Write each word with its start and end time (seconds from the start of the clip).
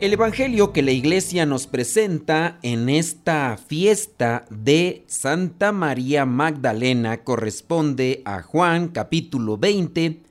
El 0.00 0.14
Evangelio 0.14 0.72
que 0.72 0.80
la 0.80 0.92
iglesia 0.92 1.44
nos 1.44 1.66
presenta 1.66 2.58
en 2.62 2.88
esta 2.88 3.58
fiesta 3.58 4.46
de 4.48 5.04
Santa 5.06 5.72
María 5.72 6.24
Magdalena 6.24 7.22
corresponde 7.22 8.22
a 8.24 8.40
Juan 8.40 8.88
capítulo 8.88 9.58
20, 9.58 10.22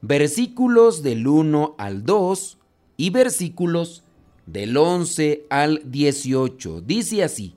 versículos 0.00 1.04
del 1.04 1.28
1 1.28 1.76
al 1.78 2.04
2 2.04 2.58
y 2.96 3.10
versículos 3.10 4.02
del 4.46 4.76
11 4.76 5.46
al 5.50 5.82
18. 5.84 6.80
Dice 6.80 7.22
así, 7.22 7.54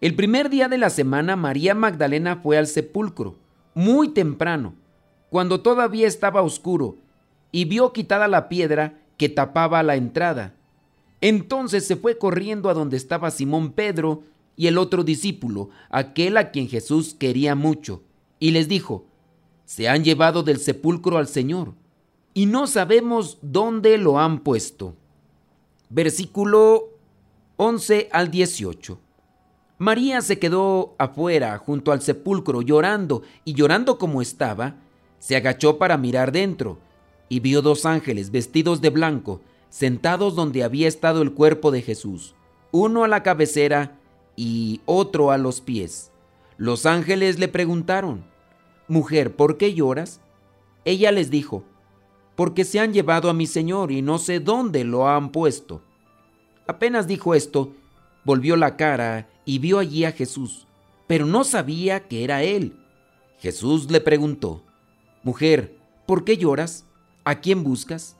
el 0.00 0.14
primer 0.14 0.48
día 0.48 0.68
de 0.68 0.78
la 0.78 0.90
semana 0.90 1.34
María 1.34 1.74
Magdalena 1.74 2.36
fue 2.36 2.56
al 2.56 2.68
sepulcro, 2.68 3.34
muy 3.74 4.10
temprano, 4.10 4.76
cuando 5.28 5.60
todavía 5.60 6.06
estaba 6.06 6.42
oscuro, 6.42 6.98
y 7.50 7.64
vio 7.64 7.92
quitada 7.92 8.28
la 8.28 8.48
piedra 8.48 9.00
que 9.16 9.28
tapaba 9.28 9.82
la 9.82 9.96
entrada 9.96 10.54
entonces 11.24 11.86
se 11.86 11.96
fue 11.96 12.18
corriendo 12.18 12.68
a 12.68 12.74
donde 12.74 12.98
estaba 12.98 13.30
Simón 13.30 13.72
Pedro 13.72 14.24
y 14.56 14.66
el 14.66 14.76
otro 14.76 15.04
discípulo, 15.04 15.70
aquel 15.88 16.36
a 16.36 16.50
quien 16.50 16.68
Jesús 16.68 17.16
quería 17.18 17.54
mucho, 17.54 18.02
y 18.38 18.50
les 18.50 18.68
dijo, 18.68 19.06
se 19.64 19.88
han 19.88 20.04
llevado 20.04 20.42
del 20.42 20.58
sepulcro 20.58 21.16
al 21.16 21.26
Señor, 21.26 21.72
y 22.34 22.44
no 22.44 22.66
sabemos 22.66 23.38
dónde 23.40 23.96
lo 23.96 24.18
han 24.18 24.40
puesto. 24.40 24.96
Versículo 25.88 26.90
11 27.56 28.10
al 28.12 28.30
18. 28.30 29.00
María 29.78 30.20
se 30.20 30.38
quedó 30.38 30.94
afuera, 30.98 31.56
junto 31.56 31.90
al 31.90 32.02
sepulcro, 32.02 32.60
llorando, 32.60 33.22
y 33.46 33.54
llorando 33.54 33.96
como 33.96 34.20
estaba, 34.20 34.76
se 35.20 35.36
agachó 35.36 35.78
para 35.78 35.96
mirar 35.96 36.32
dentro, 36.32 36.80
y 37.30 37.40
vio 37.40 37.62
dos 37.62 37.86
ángeles 37.86 38.30
vestidos 38.30 38.82
de 38.82 38.90
blanco, 38.90 39.40
sentados 39.74 40.36
donde 40.36 40.62
había 40.62 40.86
estado 40.86 41.20
el 41.20 41.32
cuerpo 41.32 41.72
de 41.72 41.82
Jesús, 41.82 42.36
uno 42.70 43.02
a 43.02 43.08
la 43.08 43.24
cabecera 43.24 43.98
y 44.36 44.82
otro 44.86 45.32
a 45.32 45.36
los 45.36 45.60
pies. 45.60 46.12
Los 46.58 46.86
ángeles 46.86 47.40
le 47.40 47.48
preguntaron, 47.48 48.24
Mujer, 48.86 49.34
¿por 49.34 49.56
qué 49.58 49.74
lloras? 49.74 50.20
Ella 50.84 51.10
les 51.10 51.28
dijo, 51.28 51.64
Porque 52.36 52.64
se 52.64 52.78
han 52.78 52.92
llevado 52.92 53.28
a 53.28 53.34
mi 53.34 53.48
Señor 53.48 53.90
y 53.90 54.00
no 54.00 54.18
sé 54.18 54.38
dónde 54.38 54.84
lo 54.84 55.08
han 55.08 55.32
puesto. 55.32 55.82
Apenas 56.68 57.08
dijo 57.08 57.34
esto, 57.34 57.72
volvió 58.24 58.54
la 58.54 58.76
cara 58.76 59.28
y 59.44 59.58
vio 59.58 59.80
allí 59.80 60.04
a 60.04 60.12
Jesús, 60.12 60.68
pero 61.08 61.26
no 61.26 61.42
sabía 61.42 62.06
que 62.06 62.22
era 62.22 62.44
él. 62.44 62.78
Jesús 63.40 63.90
le 63.90 64.00
preguntó, 64.00 64.62
Mujer, 65.24 65.76
¿por 66.06 66.22
qué 66.22 66.36
lloras? 66.36 66.86
¿A 67.24 67.40
quién 67.40 67.64
buscas? 67.64 68.16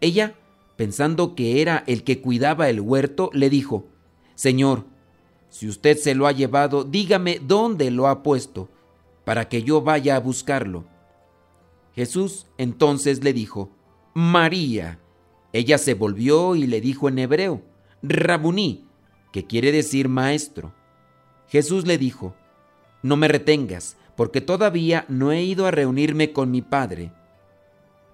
Ella 0.00 0.34
pensando 0.78 1.34
que 1.34 1.60
era 1.60 1.82
el 1.88 2.04
que 2.04 2.20
cuidaba 2.20 2.68
el 2.68 2.80
huerto, 2.80 3.30
le 3.32 3.50
dijo, 3.50 3.88
Señor, 4.36 4.84
si 5.48 5.68
usted 5.68 5.98
se 5.98 6.14
lo 6.14 6.28
ha 6.28 6.32
llevado, 6.32 6.84
dígame 6.84 7.40
dónde 7.44 7.90
lo 7.90 8.06
ha 8.06 8.22
puesto, 8.22 8.68
para 9.24 9.48
que 9.48 9.64
yo 9.64 9.82
vaya 9.82 10.14
a 10.14 10.20
buscarlo. 10.20 10.84
Jesús 11.96 12.46
entonces 12.58 13.24
le 13.24 13.32
dijo, 13.32 13.72
María. 14.14 15.00
Ella 15.52 15.78
se 15.78 15.94
volvió 15.94 16.54
y 16.54 16.68
le 16.68 16.80
dijo 16.80 17.08
en 17.08 17.18
hebreo, 17.18 17.62
Rabuní, 18.00 18.84
que 19.32 19.46
quiere 19.46 19.72
decir 19.72 20.08
maestro. 20.08 20.72
Jesús 21.48 21.88
le 21.88 21.98
dijo, 21.98 22.36
No 23.02 23.16
me 23.16 23.26
retengas, 23.26 23.96
porque 24.16 24.40
todavía 24.40 25.06
no 25.08 25.32
he 25.32 25.42
ido 25.42 25.66
a 25.66 25.72
reunirme 25.72 26.32
con 26.32 26.52
mi 26.52 26.62
Padre. 26.62 27.10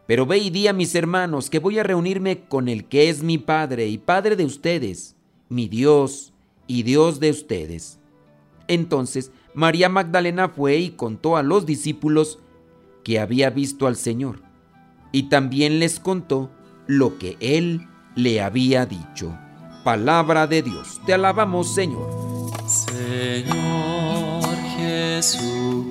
Pero 0.07 0.27
ve 0.27 0.39
y 0.39 0.51
di 0.51 0.69
a 0.69 0.73
mis 0.73 0.95
hermanos 0.95 1.49
que 1.49 1.59
voy 1.59 1.79
a 1.79 1.83
reunirme 1.83 2.45
con 2.45 2.69
el 2.69 2.85
que 2.85 3.09
es 3.09 3.23
mi 3.23 3.39
Padre 3.39 3.89
y 3.89 3.99
Padre 3.99 4.37
de 4.37 4.45
ustedes, 4.45 5.17
mi 5.49 5.67
Dios 5.69 6.33
y 6.67 6.83
Dios 6.83 7.21
de 7.21 7.31
ustedes. 7.31 7.99
Entonces 8.69 9.31
María 9.55 9.89
Magdalena 9.89 10.49
fue 10.49 10.77
y 10.79 10.91
contó 10.91 11.37
a 11.37 11.43
los 11.43 11.65
discípulos 11.65 12.41
que 13.03 13.21
había 13.21 13.51
visto 13.51 13.87
al 13.87 13.97
Señor, 13.97 14.43
y 15.13 15.25
también 15.25 15.79
les 15.79 16.01
contó 16.01 16.51
lo 16.87 17.19
que 17.19 17.37
él 17.41 17.87
le 18.17 18.41
había 18.41 18.87
dicho. 18.87 19.39
Palabra 19.85 20.47
de 20.47 20.63
Dios, 20.63 21.01
te 21.07 21.15
alabamos 21.15 21.75
Señor. 21.75 22.09
Señor 22.67 24.43
Jesucristo 24.77 25.91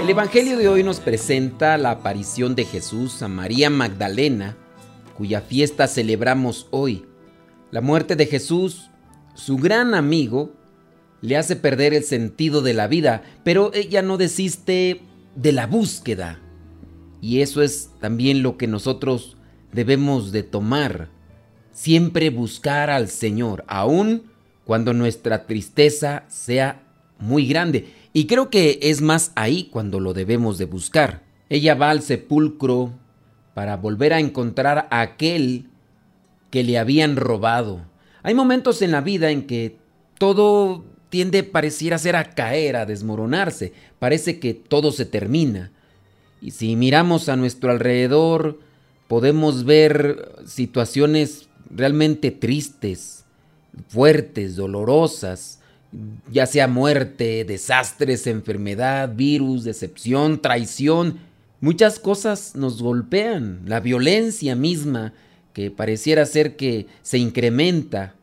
El 0.00 0.10
Evangelio 0.10 0.56
de 0.56 0.68
hoy 0.68 0.82
nos 0.82 1.00
presenta 1.00 1.78
la 1.78 1.92
aparición 1.92 2.54
de 2.54 2.64
Jesús 2.64 3.22
a 3.22 3.28
María 3.28 3.70
Magdalena, 3.70 4.56
cuya 5.16 5.40
fiesta 5.40 5.86
celebramos 5.86 6.66
hoy. 6.70 7.04
La 7.70 7.80
muerte 7.80 8.16
de 8.16 8.26
Jesús, 8.26 8.90
su 9.34 9.56
gran 9.56 9.94
amigo, 9.94 10.52
le 11.20 11.36
hace 11.36 11.56
perder 11.56 11.94
el 11.94 12.04
sentido 12.04 12.62
de 12.62 12.74
la 12.74 12.88
vida, 12.88 13.22
pero 13.44 13.72
ella 13.74 14.02
no 14.02 14.18
desiste 14.18 15.02
de 15.36 15.52
la 15.52 15.66
búsqueda. 15.66 16.40
Y 17.20 17.40
eso 17.40 17.62
es 17.62 17.90
también 18.00 18.42
lo 18.42 18.56
que 18.56 18.66
nosotros 18.66 19.36
debemos 19.72 20.32
de 20.32 20.42
tomar. 20.42 21.10
Siempre 21.72 22.30
buscar 22.30 22.90
al 22.90 23.08
Señor, 23.08 23.64
aun 23.68 24.24
cuando 24.64 24.92
nuestra 24.94 25.46
tristeza 25.46 26.24
sea 26.28 26.82
muy 27.18 27.46
grande. 27.46 28.01
Y 28.12 28.26
creo 28.26 28.50
que 28.50 28.78
es 28.82 29.00
más 29.00 29.32
ahí 29.34 29.64
cuando 29.64 30.00
lo 30.00 30.12
debemos 30.12 30.58
de 30.58 30.66
buscar. 30.66 31.22
Ella 31.48 31.74
va 31.74 31.90
al 31.90 32.02
sepulcro 32.02 32.92
para 33.54 33.76
volver 33.76 34.12
a 34.12 34.20
encontrar 34.20 34.88
a 34.90 35.00
aquel 35.00 35.66
que 36.50 36.62
le 36.62 36.78
habían 36.78 37.16
robado. 37.16 37.80
Hay 38.22 38.34
momentos 38.34 38.82
en 38.82 38.90
la 38.90 39.00
vida 39.00 39.30
en 39.30 39.46
que 39.46 39.76
todo 40.18 40.84
tiende 41.08 41.42
pareciera 41.42 41.98
ser 41.98 42.16
a 42.16 42.30
caer, 42.34 42.76
a 42.76 42.86
desmoronarse. 42.86 43.72
Parece 43.98 44.38
que 44.38 44.54
todo 44.54 44.92
se 44.92 45.04
termina. 45.04 45.72
Y 46.40 46.52
si 46.52 46.76
miramos 46.76 47.28
a 47.28 47.36
nuestro 47.36 47.70
alrededor, 47.70 48.60
podemos 49.08 49.64
ver 49.64 50.32
situaciones 50.46 51.48
realmente 51.70 52.30
tristes, 52.30 53.24
fuertes, 53.88 54.56
dolorosas, 54.56 55.60
ya 56.30 56.46
sea 56.46 56.68
muerte, 56.68 57.44
desastres, 57.44 58.26
enfermedad, 58.26 59.14
virus, 59.14 59.64
decepción, 59.64 60.40
traición, 60.40 61.18
muchas 61.60 61.98
cosas 61.98 62.56
nos 62.56 62.82
golpean, 62.82 63.62
la 63.66 63.80
violencia 63.80 64.56
misma 64.56 65.12
que 65.52 65.70
pareciera 65.70 66.24
ser 66.26 66.56
que 66.56 66.86
se 67.02 67.18
incrementa 67.18 68.14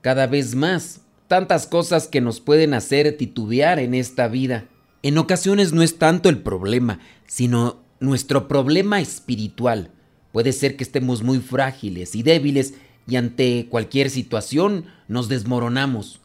cada 0.00 0.26
vez 0.26 0.54
más, 0.54 1.00
tantas 1.28 1.66
cosas 1.66 2.08
que 2.08 2.20
nos 2.20 2.40
pueden 2.40 2.74
hacer 2.74 3.16
titubear 3.16 3.78
en 3.78 3.94
esta 3.94 4.28
vida. 4.28 4.66
En 5.02 5.16
ocasiones 5.18 5.72
no 5.72 5.82
es 5.82 5.98
tanto 5.98 6.28
el 6.28 6.38
problema, 6.38 6.98
sino 7.26 7.80
nuestro 8.00 8.48
problema 8.48 9.00
espiritual. 9.00 9.90
Puede 10.32 10.52
ser 10.52 10.76
que 10.76 10.84
estemos 10.84 11.22
muy 11.22 11.38
frágiles 11.38 12.16
y 12.16 12.22
débiles 12.22 12.74
y 13.06 13.16
ante 13.16 13.66
cualquier 13.68 14.10
situación 14.10 14.86
nos 15.08 15.28
desmoronamos. 15.28 16.20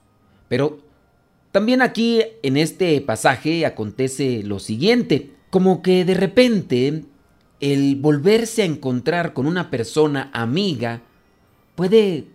Pero 0.47 0.79
también 1.57 1.81
aquí 1.81 2.21
en 2.43 2.55
este 2.55 3.01
pasaje 3.01 3.65
acontece 3.65 4.43
lo 4.43 4.59
siguiente, 4.59 5.31
como 5.49 5.81
que 5.81 6.05
de 6.05 6.13
repente 6.13 7.05
el 7.59 7.95
volverse 7.95 8.61
a 8.61 8.65
encontrar 8.65 9.33
con 9.33 9.47
una 9.47 9.71
persona 9.71 10.29
amiga 10.33 11.01
puede 11.73 12.25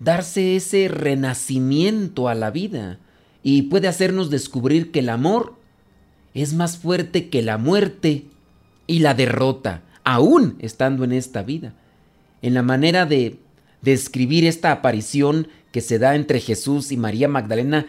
darse 0.00 0.56
ese 0.56 0.88
renacimiento 0.88 2.26
a 2.26 2.34
la 2.34 2.50
vida 2.50 2.98
y 3.44 3.62
puede 3.62 3.86
hacernos 3.86 4.30
descubrir 4.30 4.90
que 4.90 4.98
el 4.98 5.10
amor 5.10 5.54
es 6.34 6.52
más 6.52 6.76
fuerte 6.76 7.28
que 7.28 7.40
la 7.40 7.58
muerte 7.58 8.24
y 8.88 8.98
la 8.98 9.14
derrota, 9.14 9.82
aún 10.02 10.56
estando 10.58 11.04
en 11.04 11.12
esta 11.12 11.44
vida. 11.44 11.72
En 12.42 12.54
la 12.54 12.62
manera 12.62 13.06
de 13.06 13.38
describir 13.80 14.44
esta 14.44 14.72
aparición 14.72 15.46
que 15.70 15.82
se 15.82 16.00
da 16.00 16.16
entre 16.16 16.40
Jesús 16.40 16.90
y 16.90 16.96
María 16.96 17.28
Magdalena, 17.28 17.86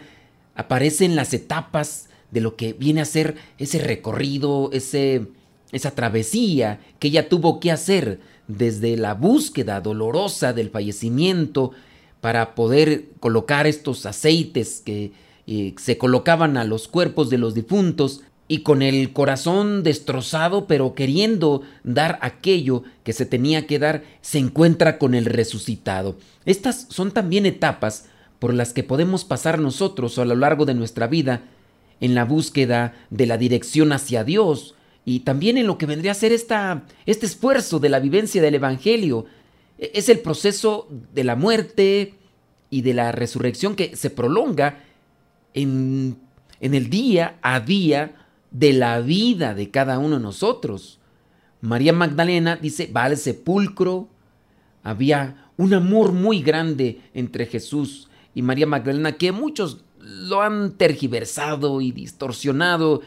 aparecen 0.54 1.16
las 1.16 1.34
etapas 1.34 2.08
de 2.30 2.40
lo 2.40 2.56
que 2.56 2.72
viene 2.72 3.00
a 3.00 3.04
ser 3.04 3.36
ese 3.58 3.78
recorrido, 3.78 4.70
ese, 4.72 5.26
esa 5.72 5.92
travesía 5.92 6.80
que 6.98 7.08
ella 7.08 7.28
tuvo 7.28 7.60
que 7.60 7.70
hacer 7.70 8.20
desde 8.48 8.96
la 8.96 9.14
búsqueda 9.14 9.80
dolorosa 9.80 10.52
del 10.52 10.70
fallecimiento 10.70 11.72
para 12.20 12.54
poder 12.54 13.06
colocar 13.20 13.66
estos 13.66 14.06
aceites 14.06 14.82
que 14.84 15.12
eh, 15.46 15.74
se 15.78 15.98
colocaban 15.98 16.56
a 16.56 16.64
los 16.64 16.88
cuerpos 16.88 17.30
de 17.30 17.38
los 17.38 17.54
difuntos 17.54 18.22
y 18.48 18.58
con 18.58 18.82
el 18.82 19.12
corazón 19.12 19.82
destrozado, 19.82 20.66
pero 20.66 20.94
queriendo 20.94 21.62
dar 21.82 22.18
aquello 22.20 22.82
que 23.02 23.12
se 23.12 23.26
tenía 23.26 23.66
que 23.66 23.78
dar, 23.78 24.04
se 24.20 24.38
encuentra 24.38 24.98
con 24.98 25.14
el 25.14 25.24
resucitado. 25.24 26.16
Estas 26.44 26.86
son 26.90 27.10
también 27.10 27.46
etapas 27.46 28.06
por 28.44 28.52
las 28.52 28.74
que 28.74 28.82
podemos 28.82 29.24
pasar 29.24 29.58
nosotros 29.58 30.18
a 30.18 30.26
lo 30.26 30.36
largo 30.36 30.66
de 30.66 30.74
nuestra 30.74 31.06
vida 31.06 31.44
en 31.98 32.14
la 32.14 32.26
búsqueda 32.26 32.92
de 33.08 33.24
la 33.24 33.38
dirección 33.38 33.90
hacia 33.90 34.22
Dios 34.22 34.74
y 35.06 35.20
también 35.20 35.56
en 35.56 35.66
lo 35.66 35.78
que 35.78 35.86
vendría 35.86 36.12
a 36.12 36.14
ser 36.14 36.30
esta, 36.30 36.84
este 37.06 37.24
esfuerzo 37.24 37.78
de 37.78 37.88
la 37.88 38.00
vivencia 38.00 38.42
del 38.42 38.56
Evangelio. 38.56 39.24
E-, 39.78 39.92
es 39.94 40.10
el 40.10 40.18
proceso 40.18 40.88
de 41.14 41.24
la 41.24 41.36
muerte 41.36 42.16
y 42.68 42.82
de 42.82 42.92
la 42.92 43.12
resurrección 43.12 43.76
que 43.76 43.96
se 43.96 44.10
prolonga 44.10 44.84
en, 45.54 46.18
en 46.60 46.74
el 46.74 46.90
día 46.90 47.38
a 47.40 47.60
día 47.60 48.26
de 48.50 48.74
la 48.74 49.00
vida 49.00 49.54
de 49.54 49.70
cada 49.70 49.98
uno 49.98 50.16
de 50.16 50.22
nosotros. 50.22 50.98
María 51.62 51.94
Magdalena 51.94 52.56
dice, 52.56 52.90
va 52.94 53.04
al 53.04 53.16
sepulcro. 53.16 54.06
Había 54.82 55.48
un 55.56 55.72
amor 55.72 56.12
muy 56.12 56.42
grande 56.42 57.00
entre 57.14 57.46
Jesús 57.46 58.10
y 58.34 58.42
María 58.42 58.66
Magdalena 58.66 59.12
que 59.12 59.32
muchos 59.32 59.84
lo 59.98 60.42
han 60.42 60.72
tergiversado 60.72 61.80
y 61.80 61.92
distorsionado 61.92 63.00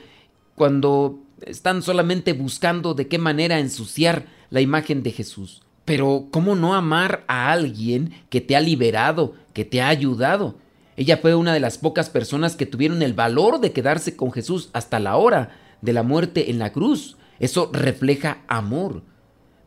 cuando 0.55 1.19
están 1.45 1.83
solamente 1.83 2.33
buscando 2.33 2.93
de 2.93 3.07
qué 3.07 3.17
manera 3.17 3.59
ensuciar 3.59 4.25
la 4.49 4.61
imagen 4.61 5.03
de 5.03 5.11
Jesús. 5.11 5.61
Pero 5.85 6.27
¿cómo 6.31 6.55
no 6.55 6.73
amar 6.73 7.23
a 7.27 7.51
alguien 7.51 8.13
que 8.29 8.41
te 8.41 8.55
ha 8.55 8.59
liberado, 8.59 9.35
que 9.53 9.63
te 9.63 9.81
ha 9.81 9.87
ayudado? 9.89 10.55
Ella 10.95 11.17
fue 11.17 11.35
una 11.35 11.53
de 11.53 11.59
las 11.59 11.77
pocas 11.77 12.09
personas 12.09 12.55
que 12.55 12.65
tuvieron 12.65 13.01
el 13.03 13.13
valor 13.13 13.59
de 13.59 13.71
quedarse 13.71 14.15
con 14.15 14.31
Jesús 14.31 14.69
hasta 14.73 14.99
la 14.99 15.15
hora 15.15 15.55
de 15.81 15.93
la 15.93 16.03
muerte 16.03 16.49
en 16.49 16.57
la 16.59 16.73
cruz. 16.73 17.17
Eso 17.39 17.69
refleja 17.71 18.39
amor. 18.47 19.03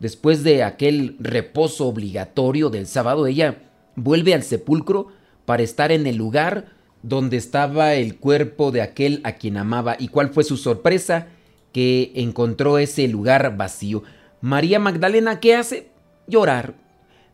Después 0.00 0.42
de 0.42 0.64
aquel 0.64 1.16
reposo 1.20 1.86
obligatorio 1.86 2.68
del 2.68 2.86
sábado, 2.86 3.26
ella 3.26 3.62
vuelve 3.94 4.34
al 4.34 4.42
sepulcro 4.42 5.12
para 5.50 5.64
estar 5.64 5.91
en 5.91 6.06
el 6.06 6.14
lugar 6.14 6.67
donde 7.02 7.37
estaba 7.37 7.94
el 7.94 8.19
cuerpo 8.19 8.70
de 8.70 8.82
aquel 8.82 9.20
a 9.25 9.32
quien 9.32 9.56
amaba. 9.56 9.97
¿Y 9.99 10.06
cuál 10.06 10.29
fue 10.29 10.44
su 10.44 10.56
sorpresa? 10.56 11.26
Que 11.73 12.12
encontró 12.14 12.79
ese 12.79 13.08
lugar 13.08 13.56
vacío. 13.56 14.05
María 14.41 14.79
Magdalena, 14.79 15.41
¿qué 15.41 15.56
hace? 15.56 15.88
Llorar. 16.29 16.75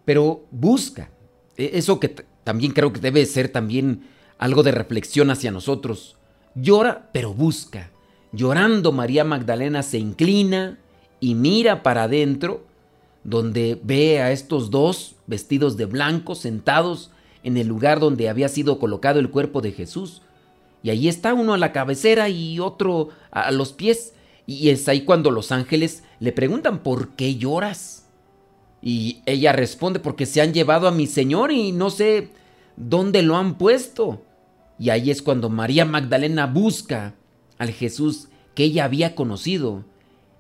Pero 0.07 0.47
busca. 0.51 1.11
E, 1.59 1.73
eso 1.75 2.01
que 2.01 2.09
también 2.43 2.73
creo 2.73 2.91
que 2.91 3.01
debe 3.01 3.27
ser 3.27 3.51
también 3.51 4.07
algo 4.39 4.63
de 4.63 4.73
reflexión 4.73 5.31
hacia 5.31 5.51
nosotros. 5.51 6.17
Llora, 6.55 7.11
pero 7.13 7.35
busca. 7.35 7.91
Llorando 8.33 8.93
María 8.93 9.25
Magdalena 9.25 9.83
se 9.83 9.99
inclina 9.99 10.79
y 11.21 11.35
mira 11.35 11.83
para 11.83 12.05
adentro, 12.05 12.65
donde 13.25 13.79
ve 13.85 14.23
a 14.23 14.33
estos 14.33 14.71
dos 14.71 15.17
vestidos 15.27 15.77
de 15.77 15.85
blanco 15.85 16.35
sentados 16.35 17.11
en 17.47 17.57
el 17.57 17.69
lugar 17.69 18.01
donde 18.01 18.29
había 18.29 18.49
sido 18.49 18.81
colocado 18.81 19.21
el 19.21 19.31
cuerpo 19.31 19.61
de 19.61 19.71
Jesús. 19.71 20.21
Y 20.83 20.91
ahí 20.91 21.07
está 21.07 21.33
uno 21.33 21.55
a 21.55 21.59
la 21.59 21.71
cabecera 21.71 22.29
y 22.29 22.59
otro 22.59 23.11
a 23.31 23.53
los 23.53 23.73
pies. 23.73 24.15
Y 24.47 24.71
es 24.71 24.89
ahí 24.89 25.03
cuando 25.03 25.31
los 25.31 25.53
ángeles 25.53 26.03
le 26.19 26.33
preguntan, 26.33 26.83
¿por 26.83 27.11
qué 27.11 27.37
lloras? 27.37 28.09
Y 28.83 29.23
ella 29.27 29.53
responde, 29.53 30.01
porque 30.01 30.27
se 30.27 30.41
han 30.41 30.53
llevado 30.53 30.89
a 30.89 30.91
mi 30.91 31.07
Señor 31.07 31.53
y 31.53 31.71
no 31.71 31.91
sé 31.91 32.31
dónde 32.77 33.23
lo 33.23 33.37
han 33.37 33.59
puesto. 33.59 34.25
Y 34.77 34.91
ahí 34.91 35.13
es 35.13 35.23
cuando 35.23 35.49
María 35.49 35.85
Magdalena 35.85 36.47
busca 36.47 37.15
al 37.59 37.71
Jesús 37.71 38.27
que 38.57 38.65
ella 38.65 38.87
había 38.87 39.15
conocido, 39.15 39.85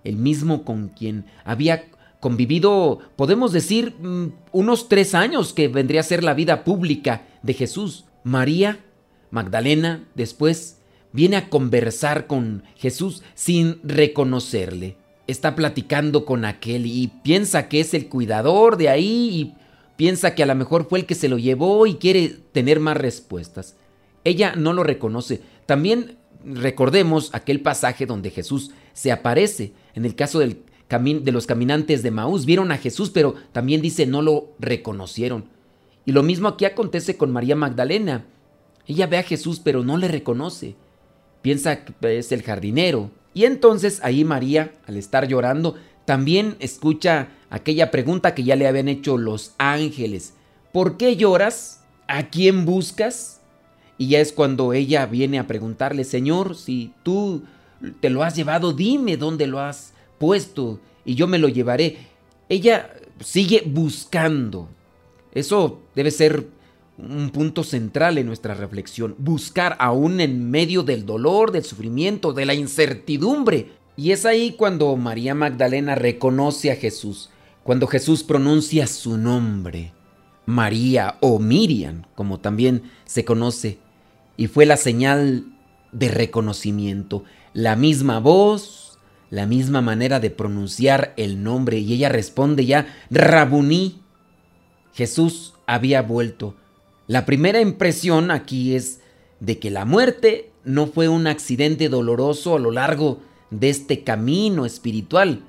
el 0.02 0.16
mismo 0.16 0.64
con 0.64 0.88
quien 0.88 1.24
había 1.44 1.84
convivido, 2.20 3.00
podemos 3.16 3.52
decir, 3.52 3.94
mm, 4.00 4.32
unos 4.52 4.88
tres 4.88 5.14
años 5.14 5.52
que 5.52 5.68
vendría 5.68 6.00
a 6.00 6.04
ser 6.04 6.24
la 6.24 6.34
vida 6.34 6.64
pública 6.64 7.26
de 7.42 7.54
Jesús. 7.54 8.04
María 8.24 8.80
Magdalena 9.30 10.08
después 10.14 10.78
viene 11.12 11.36
a 11.36 11.48
conversar 11.48 12.26
con 12.26 12.64
Jesús 12.76 13.22
sin 13.34 13.80
reconocerle 13.82 14.96
está 15.26 15.56
platicando 15.56 16.24
con 16.24 16.44
aquel 16.44 16.86
y 16.86 17.08
piensa 17.22 17.68
que 17.68 17.80
es 17.80 17.94
el 17.94 18.08
cuidador 18.08 18.76
de 18.76 18.88
ahí 18.88 19.30
y 19.32 19.54
piensa 19.96 20.34
que 20.34 20.42
a 20.42 20.46
lo 20.46 20.54
mejor 20.54 20.88
fue 20.88 21.00
el 21.00 21.06
que 21.06 21.14
se 21.14 21.28
lo 21.28 21.38
llevó 21.38 21.86
y 21.86 21.96
quiere 21.96 22.36
tener 22.52 22.80
más 22.80 22.96
respuestas. 22.96 23.76
Ella 24.24 24.54
no 24.56 24.72
lo 24.72 24.82
reconoce. 24.82 25.40
También 25.66 26.16
recordemos 26.44 27.30
aquel 27.32 27.60
pasaje 27.60 28.06
donde 28.06 28.30
Jesús 28.30 28.70
se 28.92 29.10
aparece. 29.10 29.72
En 29.94 30.04
el 30.04 30.14
caso 30.14 30.38
del 30.38 30.56
de 30.88 31.32
los 31.32 31.46
caminantes 31.46 32.02
de 32.02 32.10
Maús, 32.10 32.46
vieron 32.46 32.70
a 32.72 32.78
Jesús, 32.78 33.10
pero 33.10 33.34
también 33.52 33.82
dice 33.82 34.06
no 34.06 34.22
lo 34.22 34.54
reconocieron. 34.58 35.46
Y 36.04 36.12
lo 36.12 36.22
mismo 36.22 36.48
aquí 36.48 36.64
acontece 36.64 37.16
con 37.16 37.32
María 37.32 37.56
Magdalena. 37.56 38.24
Ella 38.86 39.06
ve 39.08 39.18
a 39.18 39.24
Jesús, 39.24 39.60
pero 39.62 39.82
no 39.82 39.96
le 39.96 40.06
reconoce. 40.06 40.76
Piensa 41.42 41.84
que 41.84 42.18
es 42.18 42.30
el 42.30 42.42
jardinero, 42.42 43.10
y 43.34 43.44
entonces 43.44 44.00
ahí 44.02 44.24
María, 44.24 44.72
al 44.86 44.96
estar 44.96 45.28
llorando, 45.28 45.74
también 46.06 46.56
escucha 46.58 47.28
aquella 47.50 47.90
pregunta 47.90 48.34
que 48.34 48.44
ya 48.44 48.56
le 48.56 48.66
habían 48.66 48.88
hecho 48.88 49.18
los 49.18 49.54
ángeles. 49.58 50.32
¿Por 50.72 50.96
qué 50.96 51.16
lloras? 51.16 51.82
¿A 52.08 52.30
quién 52.30 52.64
buscas? 52.64 53.42
Y 53.98 54.08
ya 54.08 54.20
es 54.20 54.32
cuando 54.32 54.72
ella 54.72 55.04
viene 55.04 55.38
a 55.38 55.46
preguntarle, 55.46 56.04
Señor, 56.04 56.56
si 56.56 56.94
tú 57.02 57.42
te 58.00 58.08
lo 58.08 58.22
has 58.22 58.36
llevado, 58.36 58.72
dime 58.72 59.16
dónde 59.16 59.46
lo 59.46 59.60
has 59.60 59.92
puesto 60.18 60.80
y 61.04 61.14
yo 61.14 61.26
me 61.26 61.38
lo 61.38 61.48
llevaré. 61.48 61.98
Ella 62.48 62.94
sigue 63.20 63.62
buscando. 63.66 64.68
Eso 65.32 65.80
debe 65.94 66.10
ser 66.10 66.46
un 66.98 67.30
punto 67.30 67.62
central 67.62 68.18
en 68.18 68.26
nuestra 68.26 68.54
reflexión, 68.54 69.14
buscar 69.18 69.76
aún 69.78 70.20
en 70.20 70.50
medio 70.50 70.82
del 70.82 71.04
dolor, 71.04 71.52
del 71.52 71.64
sufrimiento, 71.64 72.32
de 72.32 72.46
la 72.46 72.54
incertidumbre. 72.54 73.70
Y 73.96 74.12
es 74.12 74.24
ahí 74.24 74.52
cuando 74.52 74.94
María 74.96 75.34
Magdalena 75.34 75.94
reconoce 75.94 76.70
a 76.70 76.76
Jesús, 76.76 77.30
cuando 77.62 77.86
Jesús 77.86 78.22
pronuncia 78.22 78.86
su 78.86 79.16
nombre, 79.16 79.92
María 80.46 81.16
o 81.20 81.38
Miriam, 81.38 82.04
como 82.14 82.40
también 82.40 82.82
se 83.04 83.24
conoce, 83.24 83.78
y 84.36 84.46
fue 84.46 84.66
la 84.66 84.76
señal 84.76 85.46
de 85.92 86.08
reconocimiento, 86.08 87.24
la 87.52 87.74
misma 87.74 88.20
voz, 88.20 88.85
la 89.30 89.46
misma 89.46 89.80
manera 89.80 90.20
de 90.20 90.30
pronunciar 90.30 91.14
el 91.16 91.42
nombre, 91.42 91.78
y 91.78 91.92
ella 91.92 92.08
responde 92.08 92.66
ya, 92.66 92.86
Rabuní. 93.10 94.00
Jesús 94.92 95.54
había 95.66 96.02
vuelto 96.02 96.54
la 97.06 97.24
primera 97.24 97.60
impresión 97.60 98.32
aquí 98.32 98.74
es 98.74 99.00
de 99.38 99.58
que 99.60 99.70
la 99.70 99.84
muerte 99.84 100.50
no 100.64 100.88
fue 100.88 101.08
un 101.08 101.28
accidente 101.28 101.88
doloroso 101.88 102.56
a 102.56 102.58
lo 102.58 102.72
largo 102.72 103.20
de 103.50 103.70
este 103.70 104.02
camino 104.02 104.66
espiritual, 104.66 105.42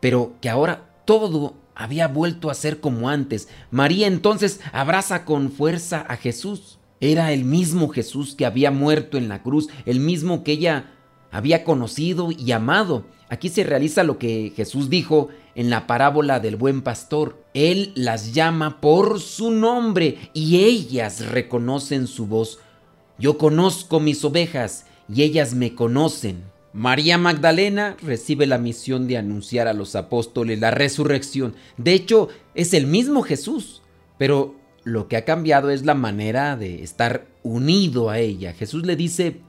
pero 0.00 0.34
que 0.40 0.48
ahora 0.48 0.94
todo 1.04 1.54
había 1.74 2.06
vuelto 2.06 2.50
a 2.50 2.54
ser 2.54 2.78
como 2.78 3.08
antes. 3.08 3.48
María 3.72 4.06
entonces 4.06 4.60
abraza 4.72 5.24
con 5.24 5.50
fuerza 5.50 6.04
a 6.08 6.16
Jesús. 6.16 6.78
Era 7.00 7.32
el 7.32 7.44
mismo 7.44 7.88
Jesús 7.88 8.36
que 8.36 8.46
había 8.46 8.70
muerto 8.70 9.18
en 9.18 9.28
la 9.28 9.42
cruz, 9.42 9.68
el 9.86 9.98
mismo 9.98 10.44
que 10.44 10.52
ella 10.52 10.92
había 11.30 11.64
conocido 11.64 12.30
y 12.30 12.52
amado. 12.52 13.04
Aquí 13.28 13.48
se 13.48 13.64
realiza 13.64 14.04
lo 14.04 14.18
que 14.18 14.52
Jesús 14.54 14.88
dijo 14.88 15.28
en 15.54 15.70
la 15.70 15.86
parábola 15.86 16.38
del 16.38 16.56
buen 16.56 16.82
pastor. 16.82 17.42
Él 17.54 17.92
las 17.94 18.32
llama 18.34 18.80
por 18.80 19.20
su 19.20 19.50
nombre 19.50 20.30
y 20.32 20.64
ellas 20.64 21.26
reconocen 21.26 22.06
su 22.06 22.26
voz. 22.26 22.60
Yo 23.18 23.38
conozco 23.38 23.98
mis 23.98 24.24
ovejas 24.24 24.86
y 25.12 25.22
ellas 25.22 25.54
me 25.54 25.74
conocen. 25.74 26.44
María 26.72 27.16
Magdalena 27.16 27.96
recibe 28.02 28.46
la 28.46 28.58
misión 28.58 29.08
de 29.08 29.16
anunciar 29.16 29.66
a 29.66 29.72
los 29.72 29.96
apóstoles 29.96 30.60
la 30.60 30.70
resurrección. 30.70 31.54
De 31.78 31.94
hecho, 31.94 32.28
es 32.54 32.74
el 32.74 32.86
mismo 32.86 33.22
Jesús, 33.22 33.80
pero 34.18 34.54
lo 34.84 35.08
que 35.08 35.16
ha 35.16 35.24
cambiado 35.24 35.70
es 35.70 35.86
la 35.86 35.94
manera 35.94 36.54
de 36.54 36.82
estar 36.82 37.26
unido 37.42 38.10
a 38.10 38.18
ella. 38.18 38.52
Jesús 38.52 38.84
le 38.84 38.94
dice, 38.94 39.40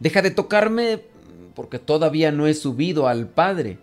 deja 0.00 0.22
de 0.22 0.30
tocarme 0.30 1.02
porque 1.54 1.78
todavía 1.78 2.32
no 2.32 2.46
he 2.46 2.54
subido 2.54 3.08
al 3.08 3.28
Padre. 3.28 3.78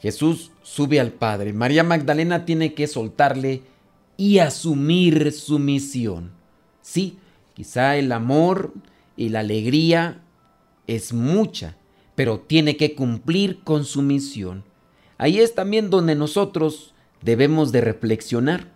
Jesús 0.00 0.52
sube 0.62 1.00
al 1.00 1.12
Padre. 1.12 1.52
María 1.52 1.82
Magdalena 1.82 2.44
tiene 2.44 2.74
que 2.74 2.86
soltarle 2.86 3.62
y 4.16 4.38
asumir 4.38 5.32
su 5.32 5.58
misión. 5.58 6.32
Sí, 6.82 7.18
quizá 7.54 7.96
el 7.96 8.12
amor 8.12 8.72
y 9.16 9.30
la 9.30 9.40
alegría 9.40 10.22
es 10.86 11.12
mucha, 11.12 11.76
pero 12.14 12.40
tiene 12.40 12.76
que 12.76 12.94
cumplir 12.94 13.60
con 13.64 13.84
su 13.84 14.02
misión. 14.02 14.64
Ahí 15.18 15.40
es 15.40 15.54
también 15.54 15.90
donde 15.90 16.14
nosotros 16.14 16.94
debemos 17.22 17.72
de 17.72 17.80
reflexionar. 17.80 18.73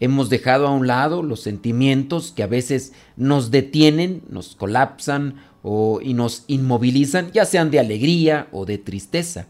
Hemos 0.00 0.28
dejado 0.28 0.66
a 0.66 0.72
un 0.72 0.86
lado 0.86 1.22
los 1.22 1.40
sentimientos 1.40 2.32
que 2.32 2.42
a 2.42 2.48
veces 2.48 2.92
nos 3.16 3.50
detienen, 3.50 4.22
nos 4.28 4.56
colapsan 4.56 5.36
o, 5.62 6.00
y 6.02 6.14
nos 6.14 6.44
inmovilizan, 6.46 7.30
ya 7.32 7.44
sean 7.44 7.70
de 7.70 7.78
alegría 7.78 8.48
o 8.52 8.66
de 8.66 8.78
tristeza. 8.78 9.46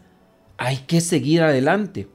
Hay 0.57 0.77
que 0.87 1.01
seguir 1.01 1.41
adelante. 1.41 2.07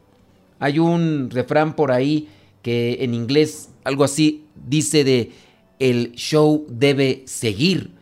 Hay 0.59 0.79
un 0.79 1.31
refrán 1.31 1.75
por 1.75 1.93
ahí 1.93 2.29
que 2.63 2.99
en 3.01 3.15
inglés 3.15 3.71
algo 3.85 4.05
así 4.05 4.45
dice 4.55 5.05
de 5.05 5.33
el 5.79 6.13
show 6.13 6.67
debe 6.69 7.23
seguir 7.27 7.93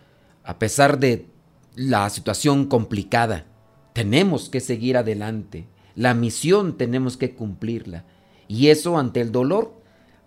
a 0.44 0.58
pesar 0.58 0.98
de 0.98 1.26
la 1.76 2.10
situación 2.10 2.66
complicada. 2.66 3.46
Tenemos 3.92 4.48
que 4.48 4.60
seguir 4.60 4.96
adelante. 4.96 5.66
La 5.94 6.14
misión 6.14 6.76
tenemos 6.76 7.16
que 7.16 7.34
cumplirla. 7.34 8.04
Y 8.48 8.68
eso 8.68 8.98
ante 8.98 9.20
el 9.20 9.30
dolor, 9.30 9.77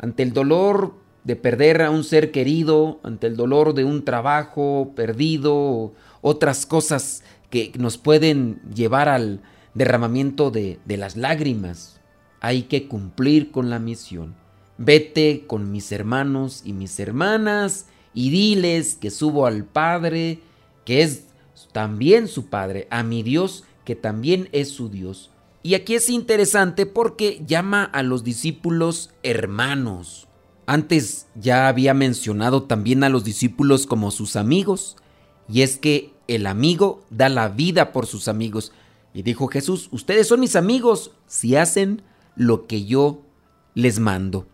ante 0.01 0.23
el 0.23 0.33
dolor 0.33 0.95
de 1.23 1.35
perder 1.35 1.83
a 1.83 1.91
un 1.91 2.03
ser 2.03 2.31
querido, 2.31 2.99
ante 3.03 3.27
el 3.27 3.37
dolor 3.37 3.75
de 3.75 3.85
un 3.85 4.03
trabajo 4.03 4.93
perdido, 4.95 5.93
otras 6.21 6.65
cosas 6.65 7.23
que 7.51 7.71
nos 7.77 7.99
pueden 7.99 8.59
llevar 8.73 9.07
al 9.07 9.41
derramamiento 9.75 10.49
de, 10.49 10.79
de 10.85 10.97
las 10.97 11.15
lágrimas. 11.15 12.01
Hay 12.39 12.63
que 12.63 12.87
cumplir 12.87 13.51
con 13.51 13.69
la 13.69 13.77
misión. 13.77 14.35
Vete 14.79 15.45
con 15.45 15.71
mis 15.71 15.91
hermanos 15.91 16.63
y 16.65 16.73
mis 16.73 16.99
hermanas 16.99 17.85
y 18.15 18.31
diles 18.31 18.95
que 18.99 19.11
subo 19.11 19.45
al 19.45 19.65
Padre, 19.65 20.39
que 20.83 21.03
es 21.03 21.25
también 21.71 22.27
su 22.27 22.47
Padre, 22.47 22.87
a 22.89 23.03
mi 23.03 23.21
Dios, 23.21 23.65
que 23.85 23.95
también 23.95 24.49
es 24.51 24.69
su 24.69 24.89
Dios. 24.89 25.29
Y 25.63 25.75
aquí 25.75 25.95
es 25.95 26.09
interesante 26.09 26.85
porque 26.85 27.43
llama 27.45 27.83
a 27.83 28.01
los 28.03 28.23
discípulos 28.23 29.11
hermanos. 29.21 30.27
Antes 30.65 31.27
ya 31.35 31.67
había 31.67 31.93
mencionado 31.93 32.63
también 32.63 33.03
a 33.03 33.09
los 33.09 33.23
discípulos 33.23 33.85
como 33.85 34.09
sus 34.09 34.35
amigos, 34.35 34.95
y 35.47 35.61
es 35.61 35.77
que 35.77 36.13
el 36.27 36.47
amigo 36.47 37.03
da 37.09 37.29
la 37.29 37.49
vida 37.49 37.91
por 37.91 38.07
sus 38.07 38.27
amigos. 38.27 38.71
Y 39.13 39.23
dijo 39.23 39.47
Jesús, 39.47 39.89
ustedes 39.91 40.27
son 40.27 40.39
mis 40.39 40.55
amigos 40.55 41.11
si 41.27 41.55
hacen 41.55 42.03
lo 42.35 42.67
que 42.67 42.85
yo 42.85 43.21
les 43.75 43.99
mando. 43.99 44.47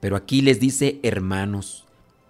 Pero 0.00 0.16
aquí 0.16 0.40
les 0.40 0.58
dice 0.58 1.00
hermanos. 1.02 1.84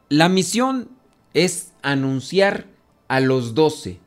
La 0.08 0.28
misión 0.28 0.88
es 1.34 1.72
anunciar 1.82 2.66
a 3.06 3.20
los 3.20 3.54
doce. 3.54 4.00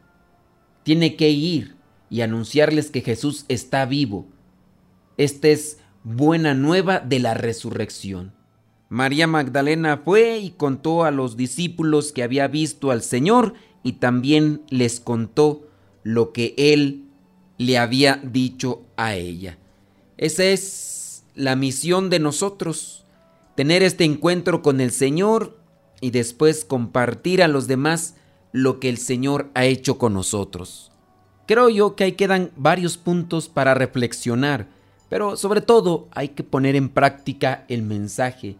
Tiene 0.83 1.15
que 1.15 1.29
ir 1.29 1.75
y 2.11 2.21
anunciarles 2.21 2.91
que 2.91 3.01
Jesús 3.01 3.45
está 3.47 3.85
vivo. 3.85 4.27
Esta 5.17 5.47
es 5.47 5.79
buena 6.03 6.53
nueva 6.53 6.99
de 6.99 7.19
la 7.19 7.33
resurrección. 7.33 8.33
María 8.89 9.27
Magdalena 9.27 10.01
fue 10.03 10.37
y 10.39 10.51
contó 10.51 11.05
a 11.05 11.11
los 11.11 11.37
discípulos 11.37 12.11
que 12.11 12.21
había 12.21 12.49
visto 12.49 12.91
al 12.91 13.01
Señor 13.01 13.53
y 13.81 13.93
también 13.93 14.61
les 14.69 14.99
contó 14.99 15.69
lo 16.03 16.33
que 16.33 16.53
Él 16.57 17.05
le 17.57 17.77
había 17.77 18.17
dicho 18.17 18.83
a 18.97 19.15
ella. 19.15 19.57
Esa 20.17 20.43
es 20.43 21.23
la 21.33 21.55
misión 21.55 22.09
de 22.09 22.19
nosotros, 22.19 23.05
tener 23.55 23.83
este 23.83 24.03
encuentro 24.03 24.61
con 24.61 24.81
el 24.81 24.91
Señor 24.91 25.57
y 26.01 26.11
después 26.11 26.65
compartir 26.65 27.41
a 27.41 27.47
los 27.47 27.67
demás 27.67 28.15
lo 28.51 28.81
que 28.81 28.89
el 28.89 28.97
Señor 28.97 29.49
ha 29.53 29.63
hecho 29.63 29.97
con 29.97 30.13
nosotros. 30.13 30.90
Creo 31.51 31.67
yo 31.67 31.97
que 31.97 32.05
ahí 32.05 32.11
quedan 32.13 32.51
varios 32.55 32.95
puntos 32.95 33.49
para 33.49 33.73
reflexionar, 33.73 34.69
pero 35.09 35.35
sobre 35.35 35.59
todo 35.59 36.07
hay 36.11 36.29
que 36.29 36.43
poner 36.43 36.77
en 36.77 36.87
práctica 36.87 37.65
el 37.67 37.81
mensaje 37.81 38.55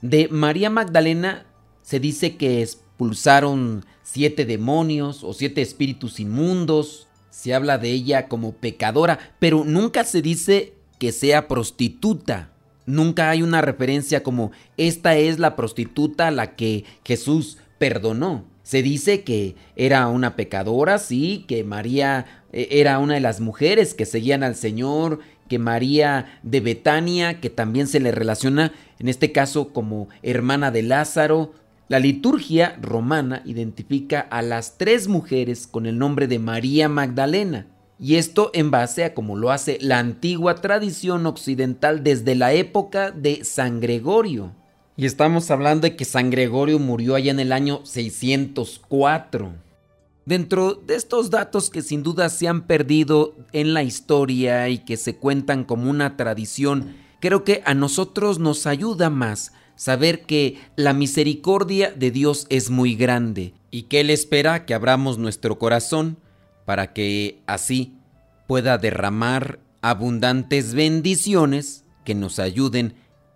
de 0.00 0.26
María 0.26 0.68
Magdalena 0.68 1.46
se 1.82 2.00
dice 2.00 2.36
que 2.36 2.60
expulsaron 2.60 3.84
siete 4.02 4.44
demonios 4.44 5.22
o 5.22 5.34
siete 5.34 5.62
espíritus 5.62 6.18
inmundos. 6.18 7.06
Se 7.30 7.54
habla 7.54 7.78
de 7.78 7.92
ella 7.92 8.26
como 8.26 8.54
pecadora, 8.54 9.20
pero 9.38 9.62
nunca 9.64 10.02
se 10.02 10.20
dice 10.20 10.74
que 10.98 11.12
sea 11.12 11.46
prostituta. 11.46 12.50
Nunca 12.86 13.30
hay 13.30 13.42
una 13.42 13.60
referencia 13.60 14.24
como 14.24 14.50
esta 14.76 15.16
es 15.16 15.38
la 15.38 15.54
prostituta 15.54 16.26
a 16.26 16.32
la 16.32 16.56
que 16.56 16.86
Jesús 17.04 17.58
perdonó. 17.78 18.51
Se 18.62 18.82
dice 18.82 19.22
que 19.24 19.56
era 19.76 20.06
una 20.08 20.36
pecadora, 20.36 20.98
sí, 20.98 21.44
que 21.48 21.64
María 21.64 22.26
eh, 22.52 22.68
era 22.70 22.98
una 22.98 23.14
de 23.14 23.20
las 23.20 23.40
mujeres 23.40 23.94
que 23.94 24.06
seguían 24.06 24.42
al 24.42 24.54
Señor, 24.54 25.20
que 25.48 25.58
María 25.58 26.38
de 26.42 26.60
Betania, 26.60 27.40
que 27.40 27.50
también 27.50 27.86
se 27.86 28.00
le 28.00 28.12
relaciona 28.12 28.72
en 28.98 29.08
este 29.08 29.32
caso 29.32 29.72
como 29.72 30.08
hermana 30.22 30.70
de 30.70 30.82
Lázaro. 30.82 31.52
La 31.88 31.98
liturgia 31.98 32.78
romana 32.80 33.42
identifica 33.44 34.20
a 34.20 34.40
las 34.42 34.78
tres 34.78 35.08
mujeres 35.08 35.66
con 35.66 35.86
el 35.86 35.98
nombre 35.98 36.26
de 36.26 36.38
María 36.38 36.88
Magdalena. 36.88 37.66
Y 37.98 38.16
esto 38.16 38.50
en 38.54 38.70
base 38.70 39.04
a 39.04 39.14
como 39.14 39.36
lo 39.36 39.50
hace 39.50 39.78
la 39.80 39.98
antigua 39.98 40.56
tradición 40.56 41.26
occidental 41.26 42.02
desde 42.02 42.34
la 42.34 42.52
época 42.52 43.10
de 43.10 43.44
San 43.44 43.80
Gregorio. 43.80 44.52
Y 44.96 45.06
estamos 45.06 45.50
hablando 45.50 45.86
de 45.86 45.96
que 45.96 46.04
San 46.04 46.30
Gregorio 46.30 46.78
murió 46.78 47.14
allá 47.14 47.30
en 47.30 47.40
el 47.40 47.52
año 47.52 47.80
604. 47.84 49.52
Dentro 50.26 50.74
de 50.74 50.94
estos 50.94 51.30
datos 51.30 51.70
que 51.70 51.82
sin 51.82 52.02
duda 52.02 52.28
se 52.28 52.46
han 52.46 52.66
perdido 52.66 53.34
en 53.52 53.72
la 53.72 53.82
historia 53.82 54.68
y 54.68 54.78
que 54.78 54.96
se 54.96 55.16
cuentan 55.16 55.64
como 55.64 55.88
una 55.88 56.16
tradición, 56.16 56.94
creo 57.20 57.42
que 57.42 57.62
a 57.64 57.74
nosotros 57.74 58.38
nos 58.38 58.66
ayuda 58.66 59.08
más 59.08 59.52
saber 59.76 60.22
que 60.26 60.58
la 60.76 60.92
misericordia 60.92 61.90
de 61.90 62.10
Dios 62.10 62.46
es 62.50 62.68
muy 62.68 62.94
grande 62.94 63.54
y 63.70 63.84
que 63.84 64.00
Él 64.00 64.10
espera 64.10 64.66
que 64.66 64.74
abramos 64.74 65.16
nuestro 65.18 65.58
corazón 65.58 66.18
para 66.66 66.92
que 66.92 67.40
así 67.46 67.94
pueda 68.46 68.76
derramar 68.76 69.58
abundantes 69.80 70.74
bendiciones 70.74 71.84
que 72.04 72.14
nos 72.14 72.38
ayuden 72.38 72.94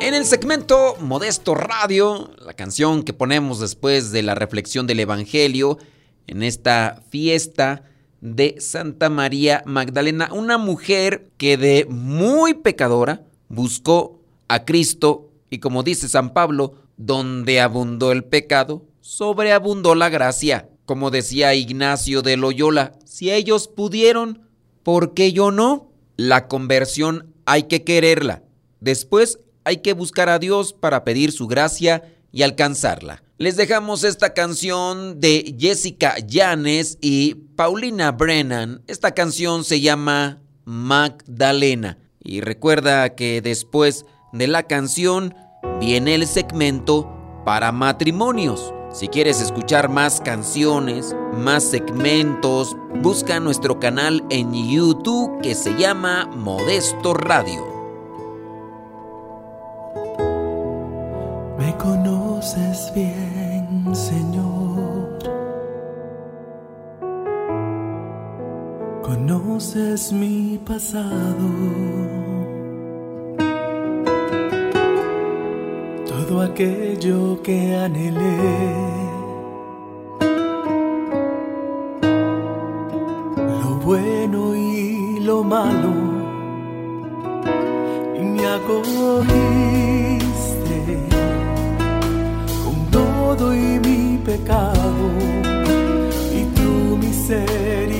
en 0.00 0.14
el 0.14 0.24
segmento 0.24 0.96
Modesto 1.00 1.54
Radio, 1.54 2.30
la 2.44 2.52
canción 2.54 3.02
que 3.02 3.12
ponemos 3.12 3.60
después 3.60 4.12
de 4.12 4.22
la 4.22 4.34
reflexión 4.34 4.86
del 4.86 5.00
Evangelio, 5.00 5.78
en 6.26 6.42
esta 6.42 7.02
fiesta 7.10 7.84
de 8.20 8.56
Santa 8.58 9.08
María 9.08 9.62
Magdalena, 9.64 10.28
una 10.32 10.58
mujer 10.58 11.30
que 11.38 11.56
de 11.56 11.86
muy 11.88 12.54
pecadora 12.54 13.22
buscó 13.48 14.19
a 14.50 14.64
Cristo 14.64 15.30
y 15.48 15.58
como 15.58 15.82
dice 15.82 16.08
San 16.08 16.34
Pablo, 16.34 16.74
donde 16.96 17.60
abundó 17.60 18.12
el 18.12 18.24
pecado, 18.24 18.84
sobreabundó 19.00 19.94
la 19.94 20.08
gracia. 20.08 20.68
Como 20.84 21.10
decía 21.10 21.54
Ignacio 21.54 22.20
de 22.22 22.36
Loyola, 22.36 22.92
si 23.04 23.30
ellos 23.30 23.68
pudieron, 23.68 24.48
¿por 24.82 25.14
qué 25.14 25.32
yo 25.32 25.52
no? 25.52 25.92
La 26.16 26.48
conversión 26.48 27.32
hay 27.46 27.64
que 27.64 27.84
quererla. 27.84 28.42
Después 28.80 29.38
hay 29.64 29.78
que 29.78 29.92
buscar 29.92 30.28
a 30.28 30.40
Dios 30.40 30.72
para 30.72 31.04
pedir 31.04 31.30
su 31.30 31.46
gracia 31.46 32.02
y 32.32 32.42
alcanzarla. 32.42 33.22
Les 33.38 33.56
dejamos 33.56 34.04
esta 34.04 34.34
canción 34.34 35.20
de 35.20 35.56
Jessica 35.58 36.18
Yanes 36.18 36.98
y 37.00 37.34
Paulina 37.56 38.12
Brennan. 38.12 38.82
Esta 38.88 39.12
canción 39.12 39.64
se 39.64 39.80
llama 39.80 40.42
Magdalena. 40.64 41.98
Y 42.22 42.42
recuerda 42.42 43.14
que 43.14 43.40
después 43.40 44.04
de 44.32 44.46
la 44.46 44.62
canción 44.62 45.34
viene 45.80 46.14
el 46.14 46.26
segmento 46.26 47.10
para 47.44 47.72
matrimonios. 47.72 48.72
Si 48.92 49.08
quieres 49.08 49.40
escuchar 49.40 49.88
más 49.88 50.20
canciones, 50.20 51.14
más 51.32 51.62
segmentos, 51.62 52.76
busca 52.96 53.38
nuestro 53.38 53.78
canal 53.78 54.24
en 54.30 54.52
YouTube 54.52 55.40
que 55.42 55.54
se 55.54 55.76
llama 55.76 56.26
Modesto 56.34 57.14
Radio. 57.14 57.64
Me 61.56 61.76
conoces 61.76 62.92
bien, 62.94 63.94
Señor. 63.94 65.18
Conoces 69.02 70.12
mi 70.12 70.58
pasado. 70.66 72.19
Todo 76.30 76.42
aquello 76.42 77.42
que 77.42 77.74
anhelé. 77.74 78.38
Lo 83.60 83.70
bueno 83.84 84.54
y 84.54 85.18
lo 85.18 85.42
malo. 85.42 85.92
Y 88.16 88.20
me 88.20 88.46
acogiste 88.46 90.20
y 93.52 93.80
mi 93.86 94.18
pecado 94.18 95.10
y 96.32 96.44
tu 96.54 96.96
misericordia 96.96 97.99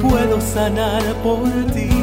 puedo 0.00 0.40
sanar 0.40 1.02
por 1.22 1.48
ti. 1.72 1.99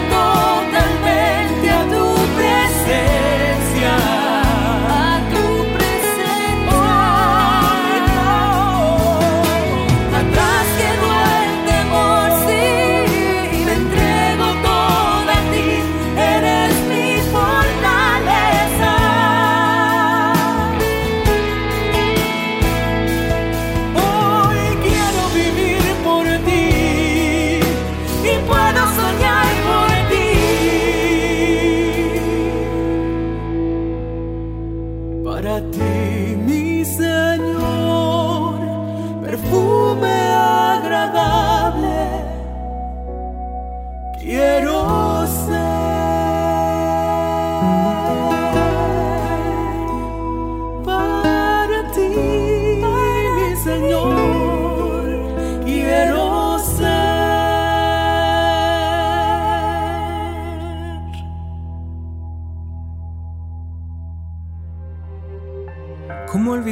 corazón. 0.00 0.37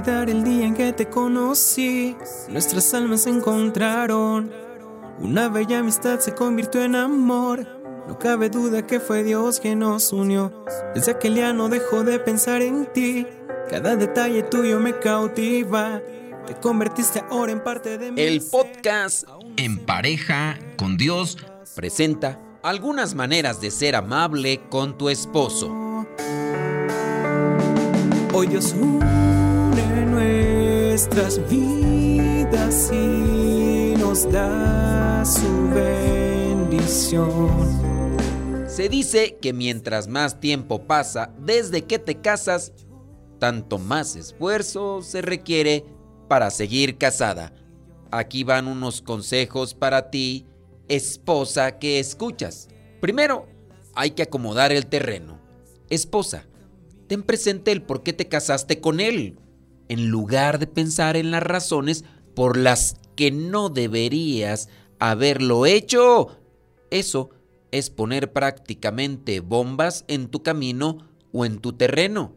El 0.05 0.45
día 0.45 0.67
en 0.67 0.75
que 0.75 0.93
te 0.93 1.07
conocí. 1.07 2.17
Nuestras 2.51 2.93
almas 2.93 3.23
se 3.23 3.31
encontraron. 3.31 4.53
Una 5.21 5.49
bella 5.49 5.79
amistad 5.79 6.21
se 6.21 6.35
convirtió 6.35 6.85
en 6.85 6.95
amor. 6.95 7.67
No 8.07 8.19
cabe 8.19 8.51
duda 8.51 8.87
que 8.87 9.01
fue 9.01 9.25
Dios 9.25 9.59
quien 9.59 9.79
nos 9.79 10.13
unió. 10.13 10.53
Desde 10.95 11.13
aquel 11.13 11.37
día 11.37 11.55
no 11.55 11.71
dejó 11.71 12.05
de 12.05 12.19
pensar 12.19 12.61
en 12.61 12.93
ti. 12.93 13.27
Cada 13.71 13.97
detalle 13.97 14.43
tuyo 14.43 14.79
me 14.81 14.99
cautiva. 14.99 16.03
Te 16.47 16.55
convertiste 16.57 17.25
ahora 17.31 17.53
en 17.53 17.65
parte 17.65 17.97
de 17.97 18.13
mi 18.13 18.21
El 18.21 18.43
podcast 18.43 19.27
En 19.57 19.79
pareja 19.79 20.59
con 20.77 20.99
Dios 20.99 21.39
presenta 21.75 22.39
algunas 22.63 23.15
maneras 23.15 23.63
de 23.63 23.71
ser 23.71 23.97
amable 23.97 24.61
con 24.69 24.99
tu 24.99 25.09
esposo. 25.09 26.07
Hoy 28.35 28.49
Dios 28.49 28.75
nuestras 30.97 31.47
vidas 31.51 32.91
y 32.91 33.95
nos 33.99 34.33
da 34.33 35.23
su 35.27 35.69
bendición. 35.75 37.51
Se 38.67 38.89
dice 38.89 39.37
que 39.43 39.53
mientras 39.53 40.09
más 40.09 40.41
tiempo 40.41 40.87
pasa 40.87 41.35
desde 41.39 41.83
que 41.83 41.99
te 41.99 42.23
casas, 42.23 42.73
tanto 43.39 43.77
más 43.77 44.17
esfuerzo 44.17 45.03
se 45.03 45.21
requiere 45.21 45.85
para 46.29 46.49
seguir 46.49 46.97
casada. 46.97 47.53
Aquí 48.11 48.43
van 48.43 48.67
unos 48.67 49.03
consejos 49.03 49.75
para 49.75 50.11
ti, 50.11 50.47
esposa 50.89 51.79
que 51.79 52.01
escuchas. 52.01 52.69
Primero, 53.03 53.45
hay 53.95 54.13
que 54.13 54.23
acomodar 54.23 54.73
el 54.73 54.87
terreno. 54.87 55.43
Esposa, 55.91 56.47
ten 57.07 57.23
presente 57.23 57.71
el 57.71 57.83
por 57.83 58.03
qué 58.03 58.15
te 58.15 58.29
casaste 58.29 58.81
con 58.81 59.01
él, 59.01 59.39
en 59.89 60.09
lugar 60.09 60.59
de 60.59 60.67
pensar 60.67 61.17
en 61.17 61.31
las 61.31 61.43
razones 61.43 62.05
por 62.35 62.57
las 62.57 62.97
que 63.17 63.31
no 63.31 63.69
deberías 63.69 64.69
haberlo 64.99 65.67
hecho. 65.67 66.39
Eso 66.91 67.31
es 67.71 67.91
poner 67.91 68.33
prácticamente 68.33 69.41
bombas 69.41 70.05
en 70.09 70.29
tu 70.29 70.43
camino 70.43 71.09
o 71.33 71.45
en 71.45 71.59
tu 71.59 71.73
terreno. 71.73 72.35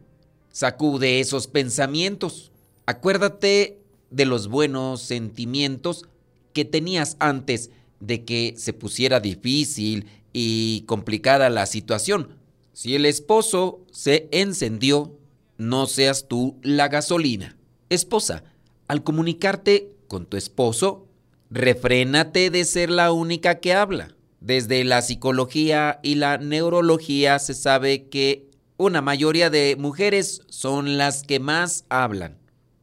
Sacude 0.50 1.20
esos 1.20 1.46
pensamientos. 1.46 2.50
Acuérdate 2.86 3.80
de 4.10 4.24
los 4.26 4.48
buenos 4.48 5.02
sentimientos 5.02 6.06
que 6.52 6.64
tenías 6.64 7.16
antes 7.20 7.70
de 8.00 8.24
que 8.24 8.54
se 8.56 8.72
pusiera 8.72 9.20
difícil 9.20 10.06
y 10.32 10.82
complicada 10.86 11.50
la 11.50 11.66
situación. 11.66 12.36
Si 12.72 12.94
el 12.94 13.06
esposo 13.06 13.80
se 13.92 14.28
encendió, 14.32 15.19
no 15.60 15.86
seas 15.86 16.26
tú 16.26 16.58
la 16.62 16.88
gasolina. 16.88 17.54
Esposa, 17.90 18.44
al 18.88 19.04
comunicarte 19.04 19.92
con 20.08 20.24
tu 20.24 20.38
esposo, 20.38 21.06
refrénate 21.50 22.48
de 22.48 22.64
ser 22.64 22.88
la 22.88 23.12
única 23.12 23.60
que 23.60 23.74
habla. 23.74 24.16
Desde 24.40 24.82
la 24.84 25.02
psicología 25.02 26.00
y 26.02 26.14
la 26.14 26.38
neurología 26.38 27.38
se 27.38 27.52
sabe 27.52 28.08
que 28.08 28.48
una 28.78 29.02
mayoría 29.02 29.50
de 29.50 29.76
mujeres 29.78 30.40
son 30.48 30.96
las 30.96 31.24
que 31.24 31.40
más 31.40 31.84
hablan. 31.90 32.38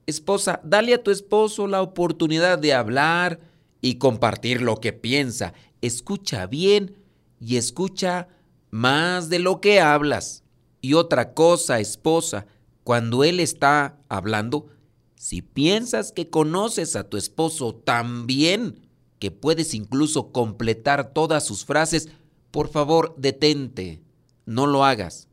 Esposa, 0.06 0.62
dale 0.64 0.94
a 0.94 1.02
tu 1.02 1.10
esposo 1.10 1.66
la 1.66 1.82
oportunidad 1.82 2.60
de 2.60 2.76
hablar 2.76 3.40
y 3.82 3.96
compartir 3.96 4.62
lo 4.62 4.80
que 4.80 4.94
piensa. 4.94 5.56
Escucha 5.82 6.46
bien 6.46 6.96
y 7.40 7.58
escucha 7.58 8.28
más 8.70 9.30
de 9.30 9.40
lo 9.40 9.62
que 9.62 9.82
hablas. 9.82 10.44
Y 10.80 10.94
otra 10.94 11.34
cosa, 11.34 11.80
esposa, 11.80 12.46
cuando 12.88 13.26
él 13.26 13.42
está 13.42 13.98
hablando, 14.08 14.68
si 15.16 15.42
piensas 15.42 16.14
que 16.14 16.30
conoces 16.30 16.96
a 16.96 17.04
tu 17.04 17.18
esposo 17.18 17.76
tan 17.76 18.28
bien 18.28 18.80
que 19.20 19.30
puedes 19.30 19.74
incluso 19.74 20.32
completar 20.32 21.12
todas 21.12 21.46
sus 21.46 21.66
frases, 21.66 22.08
por 22.50 22.70
favor, 22.70 23.14
detente. 23.18 24.02
No 24.46 24.68
lo 24.68 24.86
hagas. 24.86 25.28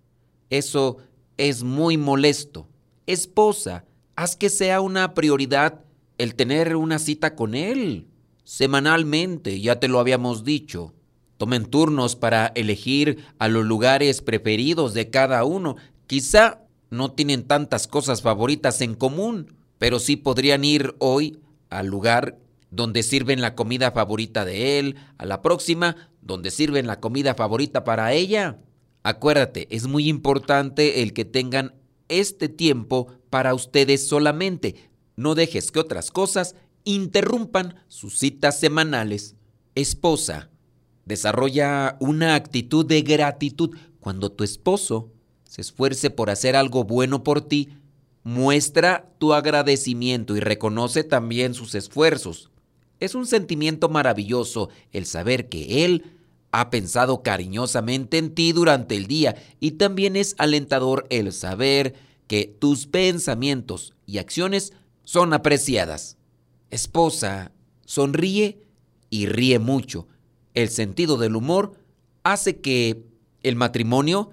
Eso 0.50 0.96
es 1.36 1.62
muy 1.62 1.96
molesto. 1.96 2.66
Esposa, 3.06 3.84
haz 4.16 4.34
que 4.34 4.50
sea 4.50 4.80
una 4.80 5.14
prioridad 5.14 5.84
el 6.18 6.34
tener 6.34 6.74
una 6.74 6.98
cita 6.98 7.36
con 7.36 7.54
él. 7.54 8.08
Semanalmente, 8.42 9.60
ya 9.60 9.78
te 9.78 9.86
lo 9.86 10.00
habíamos 10.00 10.42
dicho. 10.42 10.92
Tomen 11.36 11.66
turnos 11.66 12.16
para 12.16 12.48
elegir 12.56 13.24
a 13.38 13.46
los 13.46 13.64
lugares 13.64 14.22
preferidos 14.22 14.92
de 14.92 15.08
cada 15.10 15.44
uno. 15.44 15.76
Quizá 16.08 16.63
no 16.94 17.12
tienen 17.12 17.44
tantas 17.44 17.86
cosas 17.86 18.22
favoritas 18.22 18.80
en 18.80 18.94
común, 18.94 19.56
pero 19.78 19.98
sí 19.98 20.16
podrían 20.16 20.64
ir 20.64 20.94
hoy 20.98 21.38
al 21.68 21.88
lugar 21.88 22.38
donde 22.70 23.02
sirven 23.02 23.40
la 23.40 23.54
comida 23.54 23.92
favorita 23.92 24.44
de 24.44 24.78
él, 24.78 24.96
a 25.18 25.26
la 25.26 25.42
próxima, 25.42 26.10
donde 26.22 26.50
sirven 26.50 26.86
la 26.86 27.00
comida 27.00 27.34
favorita 27.34 27.84
para 27.84 28.12
ella. 28.12 28.58
Acuérdate, 29.02 29.68
es 29.74 29.86
muy 29.86 30.08
importante 30.08 31.02
el 31.02 31.12
que 31.12 31.24
tengan 31.24 31.74
este 32.08 32.48
tiempo 32.48 33.08
para 33.30 33.54
ustedes 33.54 34.08
solamente. 34.08 34.90
No 35.16 35.34
dejes 35.34 35.70
que 35.70 35.78
otras 35.78 36.10
cosas 36.10 36.56
interrumpan 36.84 37.76
sus 37.88 38.18
citas 38.18 38.58
semanales. 38.58 39.36
Esposa, 39.74 40.50
desarrolla 41.04 41.96
una 42.00 42.34
actitud 42.34 42.84
de 42.84 43.02
gratitud 43.02 43.76
cuando 44.00 44.32
tu 44.32 44.44
esposo 44.44 45.12
se 45.54 45.60
esfuerce 45.60 46.10
por 46.10 46.30
hacer 46.30 46.56
algo 46.56 46.82
bueno 46.82 47.22
por 47.22 47.40
ti. 47.40 47.68
Muestra 48.24 49.08
tu 49.18 49.34
agradecimiento 49.34 50.36
y 50.36 50.40
reconoce 50.40 51.04
también 51.04 51.54
sus 51.54 51.76
esfuerzos. 51.76 52.50
Es 52.98 53.14
un 53.14 53.24
sentimiento 53.24 53.88
maravilloso 53.88 54.70
el 54.90 55.06
saber 55.06 55.48
que 55.48 55.84
Él 55.84 56.06
ha 56.50 56.70
pensado 56.70 57.22
cariñosamente 57.22 58.18
en 58.18 58.34
ti 58.34 58.50
durante 58.50 58.96
el 58.96 59.06
día 59.06 59.36
y 59.60 59.72
también 59.72 60.16
es 60.16 60.34
alentador 60.38 61.06
el 61.08 61.32
saber 61.32 61.94
que 62.26 62.52
tus 62.58 62.88
pensamientos 62.88 63.94
y 64.06 64.18
acciones 64.18 64.72
son 65.04 65.32
apreciadas. 65.32 66.16
Esposa, 66.70 67.52
sonríe 67.84 68.58
y 69.08 69.26
ríe 69.26 69.60
mucho. 69.60 70.08
El 70.52 70.68
sentido 70.68 71.16
del 71.16 71.36
humor 71.36 71.74
hace 72.24 72.60
que 72.60 73.04
el 73.44 73.54
matrimonio 73.54 74.32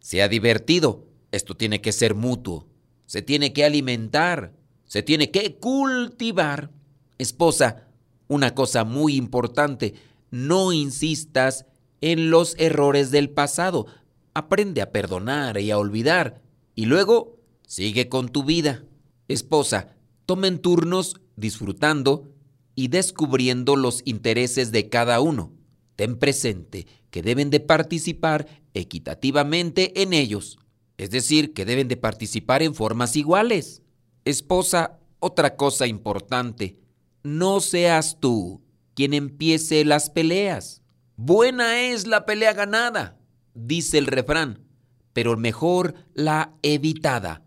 sea 0.00 0.28
divertido. 0.28 1.06
Esto 1.30 1.56
tiene 1.56 1.80
que 1.80 1.92
ser 1.92 2.14
mutuo. 2.14 2.66
Se 3.06 3.22
tiene 3.22 3.52
que 3.52 3.64
alimentar. 3.64 4.52
Se 4.86 5.02
tiene 5.02 5.30
que 5.30 5.56
cultivar. 5.56 6.72
Esposa, 7.18 7.86
una 8.26 8.54
cosa 8.54 8.84
muy 8.84 9.14
importante, 9.14 9.94
no 10.30 10.72
insistas 10.72 11.66
en 12.00 12.30
los 12.30 12.56
errores 12.58 13.10
del 13.10 13.30
pasado. 13.30 13.86
Aprende 14.34 14.82
a 14.82 14.90
perdonar 14.90 15.58
y 15.60 15.70
a 15.70 15.78
olvidar. 15.78 16.42
Y 16.74 16.86
luego 16.86 17.38
sigue 17.66 18.08
con 18.08 18.30
tu 18.30 18.42
vida. 18.44 18.84
Esposa, 19.28 19.94
tomen 20.26 20.58
turnos 20.58 21.20
disfrutando 21.36 22.32
y 22.74 22.88
descubriendo 22.88 23.76
los 23.76 24.02
intereses 24.04 24.72
de 24.72 24.88
cada 24.88 25.20
uno. 25.20 25.52
Ten 25.96 26.18
presente 26.18 26.86
que 27.10 27.22
deben 27.22 27.50
de 27.50 27.60
participar 27.60 28.46
equitativamente 28.74 30.02
en 30.02 30.12
ellos, 30.12 30.58
es 30.96 31.10
decir, 31.10 31.52
que 31.52 31.64
deben 31.64 31.88
de 31.88 31.96
participar 31.96 32.62
en 32.62 32.74
formas 32.74 33.16
iguales. 33.16 33.82
Esposa, 34.24 34.98
otra 35.18 35.56
cosa 35.56 35.86
importante, 35.86 36.78
no 37.22 37.60
seas 37.60 38.18
tú 38.20 38.62
quien 38.94 39.14
empiece 39.14 39.84
las 39.84 40.10
peleas. 40.10 40.82
Buena 41.16 41.80
es 41.80 42.06
la 42.06 42.26
pelea 42.26 42.52
ganada, 42.52 43.18
dice 43.54 43.98
el 43.98 44.06
refrán, 44.06 44.64
pero 45.12 45.36
mejor 45.36 45.94
la 46.14 46.54
evitada. 46.62 47.42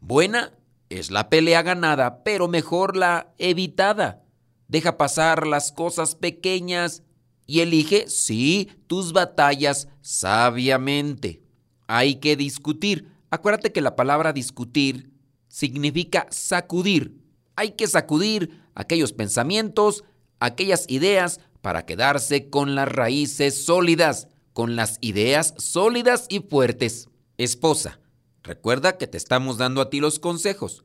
Buena 0.00 0.58
es 0.88 1.10
la 1.10 1.28
pelea 1.28 1.62
ganada, 1.62 2.22
pero 2.24 2.48
mejor 2.48 2.96
la 2.96 3.32
evitada. 3.38 4.24
Deja 4.68 4.96
pasar 4.96 5.46
las 5.46 5.70
cosas 5.72 6.14
pequeñas 6.14 7.02
y 7.46 7.60
elige, 7.60 8.08
sí, 8.08 8.70
tus 8.86 9.12
batallas 9.12 9.88
sabiamente. 10.00 11.42
Hay 11.86 12.16
que 12.16 12.36
discutir. 12.36 13.08
Acuérdate 13.30 13.72
que 13.72 13.80
la 13.80 13.96
palabra 13.96 14.32
discutir 14.32 15.10
significa 15.48 16.26
sacudir. 16.30 17.22
Hay 17.56 17.72
que 17.72 17.86
sacudir 17.86 18.62
aquellos 18.74 19.12
pensamientos, 19.12 20.04
aquellas 20.40 20.86
ideas 20.88 21.40
para 21.60 21.84
quedarse 21.84 22.48
con 22.48 22.74
las 22.74 22.88
raíces 22.88 23.64
sólidas, 23.64 24.28
con 24.52 24.76
las 24.76 24.98
ideas 25.00 25.54
sólidas 25.58 26.26
y 26.28 26.40
fuertes. 26.40 27.08
Esposa, 27.38 28.00
recuerda 28.42 28.98
que 28.98 29.06
te 29.06 29.16
estamos 29.16 29.58
dando 29.58 29.80
a 29.80 29.90
ti 29.90 30.00
los 30.00 30.18
consejos. 30.18 30.84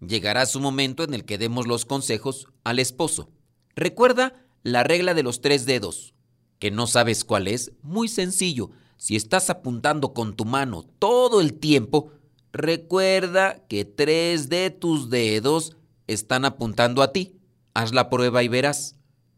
Llegará 0.00 0.46
su 0.46 0.60
momento 0.60 1.02
en 1.02 1.14
el 1.14 1.24
que 1.24 1.38
demos 1.38 1.66
los 1.66 1.84
consejos 1.84 2.46
al 2.64 2.78
esposo. 2.78 3.30
Recuerda 3.74 4.34
la 4.72 4.84
regla 4.84 5.14
de 5.14 5.22
los 5.22 5.40
tres 5.40 5.66
dedos. 5.66 6.14
¿Que 6.58 6.70
no 6.70 6.86
sabes 6.86 7.24
cuál 7.24 7.48
es? 7.48 7.72
Muy 7.82 8.08
sencillo. 8.08 8.70
Si 8.96 9.14
estás 9.14 9.48
apuntando 9.50 10.12
con 10.12 10.34
tu 10.34 10.44
mano 10.44 10.84
todo 10.98 11.40
el 11.40 11.54
tiempo, 11.54 12.10
recuerda 12.52 13.64
que 13.68 13.84
tres 13.84 14.48
de 14.48 14.70
tus 14.70 15.08
dedos 15.08 15.76
están 16.06 16.44
apuntando 16.44 17.02
a 17.02 17.12
ti. 17.12 17.36
Haz 17.74 17.92
la 17.92 18.10
prueba 18.10 18.42
y 18.42 18.48
verás. 18.48 18.96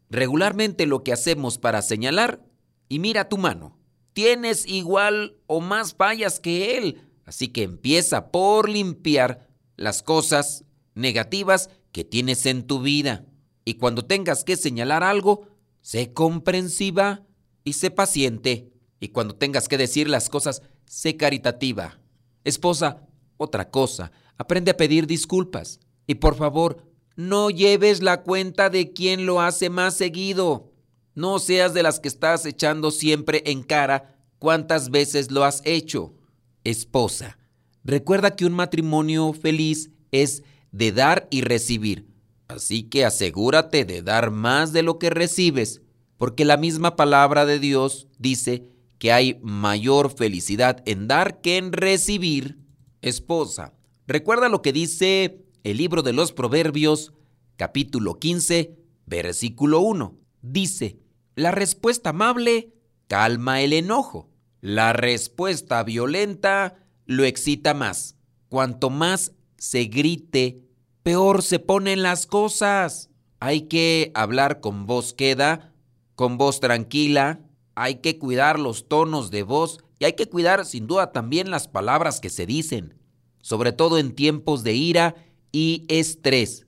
Regularmente 0.09 0.87
lo 0.87 1.03
que 1.03 1.13
hacemos 1.13 1.57
para 1.57 1.81
señalar, 1.81 2.43
y 2.89 2.99
mira 2.99 3.29
tu 3.29 3.37
mano, 3.37 3.77
tienes 4.13 4.65
igual 4.65 5.37
o 5.47 5.61
más 5.61 5.93
fallas 5.93 6.39
que 6.39 6.77
él. 6.77 7.01
Así 7.23 7.47
que 7.47 7.63
empieza 7.63 8.31
por 8.31 8.67
limpiar 8.67 9.47
las 9.77 10.03
cosas 10.03 10.65
negativas 10.95 11.69
que 11.91 12.03
tienes 12.03 12.45
en 12.45 12.67
tu 12.67 12.81
vida. 12.81 13.25
Y 13.65 13.75
cuando 13.75 14.05
tengas 14.05 14.43
que 14.43 14.55
señalar 14.55 15.03
algo, 15.03 15.47
sé 15.81 16.13
comprensiva 16.13 17.25
y 17.63 17.73
sé 17.73 17.91
paciente. 17.91 18.71
Y 18.99 19.09
cuando 19.09 19.35
tengas 19.35 19.67
que 19.67 19.77
decir 19.77 20.09
las 20.09 20.29
cosas, 20.29 20.61
sé 20.85 21.17
caritativa. 21.17 21.99
Esposa, 22.43 23.07
otra 23.37 23.69
cosa, 23.69 24.11
aprende 24.37 24.71
a 24.71 24.77
pedir 24.77 25.07
disculpas. 25.07 25.79
Y 26.07 26.15
por 26.15 26.35
favor, 26.35 26.85
no 27.15 27.49
lleves 27.49 28.01
la 28.01 28.23
cuenta 28.23 28.69
de 28.69 28.93
quién 28.93 29.25
lo 29.25 29.41
hace 29.41 29.69
más 29.69 29.95
seguido. 29.95 30.71
No 31.13 31.39
seas 31.39 31.73
de 31.73 31.83
las 31.83 31.99
que 31.99 32.07
estás 32.07 32.45
echando 32.45 32.91
siempre 32.91 33.43
en 33.45 33.63
cara 33.63 34.15
cuántas 34.39 34.89
veces 34.89 35.31
lo 35.31 35.43
has 35.43 35.61
hecho. 35.65 36.15
Esposa, 36.63 37.37
recuerda 37.83 38.35
que 38.35 38.45
un 38.45 38.53
matrimonio 38.53 39.33
feliz 39.33 39.91
es 40.11 40.43
de 40.71 40.91
dar 40.91 41.27
y 41.31 41.41
recibir. 41.41 42.10
Así 42.51 42.83
que 42.83 43.05
asegúrate 43.05 43.85
de 43.85 44.01
dar 44.01 44.29
más 44.29 44.73
de 44.73 44.83
lo 44.83 44.99
que 44.99 45.09
recibes, 45.09 45.81
porque 46.17 46.43
la 46.43 46.57
misma 46.57 46.95
palabra 46.95 47.45
de 47.45 47.59
Dios 47.59 48.07
dice 48.19 48.67
que 48.99 49.11
hay 49.13 49.39
mayor 49.41 50.11
felicidad 50.11 50.83
en 50.85 51.07
dar 51.07 51.41
que 51.41 51.57
en 51.57 51.71
recibir. 51.71 52.59
Esposa, 53.01 53.73
recuerda 54.05 54.49
lo 54.49 54.61
que 54.61 54.73
dice 54.73 55.45
el 55.63 55.77
libro 55.77 56.03
de 56.03 56.13
los 56.13 56.33
Proverbios, 56.33 57.13
capítulo 57.55 58.19
15, 58.19 58.77
versículo 59.05 59.79
1. 59.79 60.19
Dice, 60.41 60.99
la 61.35 61.51
respuesta 61.51 62.09
amable 62.09 62.73
calma 63.07 63.61
el 63.61 63.73
enojo. 63.73 64.29
La 64.59 64.93
respuesta 64.93 65.81
violenta 65.83 66.85
lo 67.05 67.23
excita 67.23 67.73
más. 67.73 68.17
Cuanto 68.49 68.89
más 68.89 69.31
se 69.57 69.85
grite, 69.85 70.67
peor 71.03 71.41
se 71.41 71.59
ponen 71.59 72.03
las 72.03 72.25
cosas. 72.25 73.09
Hay 73.39 73.63
que 73.63 74.11
hablar 74.13 74.59
con 74.59 74.85
voz 74.85 75.13
queda, 75.13 75.73
con 76.15 76.37
voz 76.37 76.59
tranquila, 76.59 77.39
hay 77.75 77.95
que 77.95 78.19
cuidar 78.19 78.59
los 78.59 78.87
tonos 78.87 79.31
de 79.31 79.43
voz 79.43 79.79
y 79.97 80.05
hay 80.05 80.13
que 80.13 80.27
cuidar 80.27 80.65
sin 80.65 80.87
duda 80.87 81.11
también 81.11 81.49
las 81.49 81.67
palabras 81.67 82.19
que 82.19 82.29
se 82.29 82.45
dicen, 82.45 82.95
sobre 83.41 83.71
todo 83.71 83.97
en 83.97 84.13
tiempos 84.13 84.63
de 84.63 84.73
ira 84.73 85.15
y 85.51 85.85
estrés. 85.87 86.67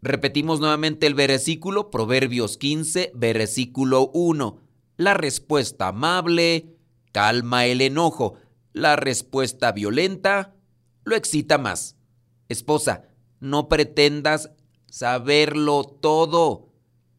Repetimos 0.00 0.60
nuevamente 0.60 1.06
el 1.06 1.14
versículo, 1.14 1.90
Proverbios 1.90 2.58
15, 2.58 3.12
versículo 3.14 4.10
1. 4.12 4.58
La 4.96 5.14
respuesta 5.14 5.88
amable 5.88 6.76
calma 7.12 7.66
el 7.66 7.80
enojo, 7.80 8.34
la 8.72 8.96
respuesta 8.96 9.72
violenta 9.72 10.54
lo 11.04 11.16
excita 11.16 11.58
más. 11.58 11.96
Esposa, 12.48 13.08
no 13.40 13.68
pretendas 13.68 14.50
saberlo 14.90 15.84
todo. 15.84 16.68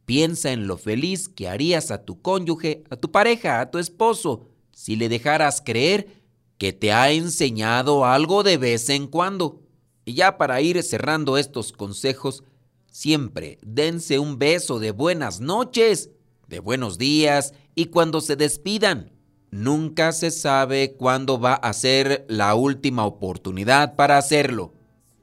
Piensa 0.06 0.52
en 0.52 0.68
lo 0.68 0.78
feliz 0.78 1.28
que 1.28 1.48
harías 1.48 1.92
a 1.92 2.06
tu 2.06 2.22
cónyuge, 2.22 2.84
a 2.90 2.96
tu 2.96 3.12
pareja, 3.12 3.60
a 3.60 3.72
tu 3.72 3.80
esposo, 3.80 4.50
si 4.72 4.96
le 4.96 5.10
dejaras 5.10 5.62
creer 5.66 6.22
que 6.58 6.74
te 6.74 6.94
ha 6.94 7.12
enseñado 7.12 8.06
algo 8.06 8.44
de 8.44 8.58
vez 8.58 8.90
en 8.90 9.08
cuando. 9.08 9.62
Y 10.06 10.14
ya 10.14 10.38
para 10.38 10.62
ir 10.62 10.82
cerrando 10.84 11.38
estos 11.38 11.74
consejos, 11.74 12.44
siempre 12.88 13.58
dense 13.62 14.20
un 14.20 14.38
beso 14.38 14.80
de 14.80 14.92
buenas 14.92 15.42
noches, 15.42 16.12
de 16.48 16.60
buenos 16.60 16.98
días 16.98 17.54
y 17.74 17.88
cuando 17.88 18.22
se 18.22 18.36
despidan. 18.36 19.12
Nunca 19.50 20.12
se 20.12 20.32
sabe 20.32 20.96
cuándo 20.96 21.40
va 21.40 21.56
a 21.56 21.74
ser 21.74 22.26
la 22.30 22.56
última 22.56 23.06
oportunidad 23.06 23.96
para 23.96 24.18
hacerlo. 24.18 24.75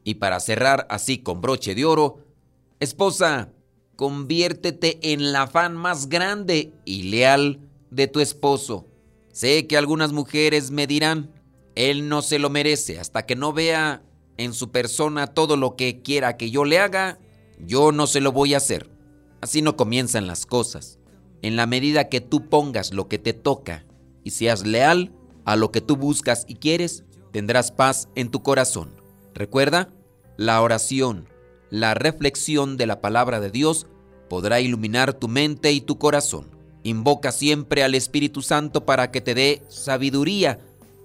Y 0.04 0.14
para 0.14 0.40
cerrar 0.40 0.86
así 0.90 1.18
con 1.18 1.40
broche 1.40 1.74
de 1.74 1.84
oro, 1.84 2.18
esposa, 2.80 3.52
conviértete 3.96 5.12
en 5.12 5.32
la 5.32 5.46
fan 5.46 5.76
más 5.76 6.08
grande 6.08 6.72
y 6.84 7.04
leal 7.04 7.60
de 7.90 8.08
tu 8.08 8.20
esposo. 8.20 8.86
Sé 9.32 9.66
que 9.66 9.76
algunas 9.76 10.12
mujeres 10.12 10.70
me 10.70 10.86
dirán, 10.86 11.30
él 11.74 12.08
no 12.08 12.22
se 12.22 12.38
lo 12.38 12.50
merece 12.50 12.98
hasta 12.98 13.24
que 13.24 13.36
no 13.36 13.52
vea 13.52 14.02
en 14.36 14.54
su 14.54 14.70
persona 14.70 15.28
todo 15.28 15.56
lo 15.56 15.76
que 15.76 16.02
quiera 16.02 16.36
que 16.36 16.50
yo 16.50 16.64
le 16.64 16.78
haga, 16.78 17.18
yo 17.58 17.92
no 17.92 18.06
se 18.06 18.20
lo 18.20 18.32
voy 18.32 18.54
a 18.54 18.58
hacer. 18.58 18.90
Así 19.40 19.62
no 19.62 19.76
comienzan 19.76 20.26
las 20.26 20.46
cosas. 20.46 20.98
En 21.42 21.56
la 21.56 21.66
medida 21.66 22.08
que 22.08 22.20
tú 22.20 22.48
pongas 22.48 22.92
lo 22.92 23.08
que 23.08 23.18
te 23.18 23.32
toca 23.32 23.84
y 24.24 24.30
seas 24.30 24.66
leal 24.66 25.12
a 25.44 25.56
lo 25.56 25.72
que 25.72 25.80
tú 25.80 25.96
buscas 25.96 26.44
y 26.46 26.56
quieres, 26.56 27.04
tendrás 27.32 27.72
paz 27.72 28.08
en 28.14 28.30
tu 28.30 28.42
corazón. 28.42 29.01
Recuerda, 29.34 29.90
la 30.36 30.60
oración, 30.60 31.28
la 31.70 31.94
reflexión 31.94 32.76
de 32.76 32.86
la 32.86 33.00
palabra 33.00 33.40
de 33.40 33.50
Dios 33.50 33.86
podrá 34.28 34.60
iluminar 34.60 35.14
tu 35.14 35.28
mente 35.28 35.72
y 35.72 35.80
tu 35.80 35.98
corazón. 35.98 36.50
Invoca 36.82 37.32
siempre 37.32 37.82
al 37.82 37.94
Espíritu 37.94 38.42
Santo 38.42 38.84
para 38.84 39.10
que 39.10 39.20
te 39.20 39.34
dé 39.34 39.62
sabiduría 39.68 40.58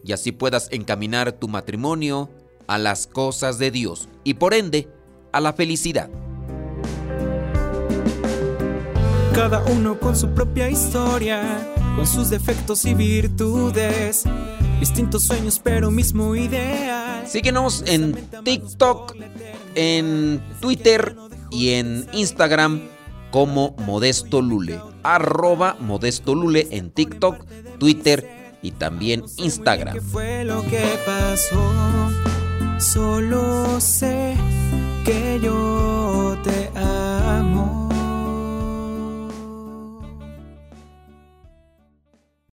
y 0.03 0.13
así 0.13 0.31
puedas 0.31 0.69
encaminar 0.71 1.33
tu 1.33 1.47
matrimonio, 1.47 2.29
a 2.67 2.77
las 2.77 3.07
cosas 3.07 3.57
de 3.57 3.71
Dios 3.71 4.09
y 4.23 4.35
por 4.35 4.53
ende 4.53 4.87
a 5.31 5.39
la 5.39 5.53
felicidad. 5.53 6.09
Cada 9.33 9.63
uno 9.63 9.99
con 9.99 10.15
su 10.15 10.29
propia 10.31 10.69
historia, 10.69 11.43
con 11.95 12.05
sus 12.05 12.29
defectos 12.29 12.85
y 12.85 12.93
virtudes, 12.93 14.23
distintos 14.79 15.23
sueños 15.23 15.61
pero 15.63 15.91
mismo 15.91 16.35
ideal. 16.35 17.07
Síguenos 17.27 17.83
en 17.85 18.13
TikTok, 18.43 19.15
en 19.75 20.41
Twitter 20.61 21.15
y 21.51 21.71
en 21.71 22.07
Instagram 22.13 22.81
como 23.31 23.75
Modesto 23.85 24.41
Lule. 24.41 24.79
Arroba 25.03 25.75
Modesto 25.79 26.35
Lule 26.35 26.67
en 26.71 26.91
TikTok, 26.91 27.45
Twitter 27.79 28.55
y 28.61 28.71
también 28.71 29.23
Instagram. 29.37 29.95
¿Qué 29.95 30.01
fue 30.01 30.45
lo 30.45 30.63
que 30.63 30.83
pasó? 31.05 31.71
Solo 32.79 33.79
sé 33.79 34.35
que 35.03 35.39
yo 35.41 36.37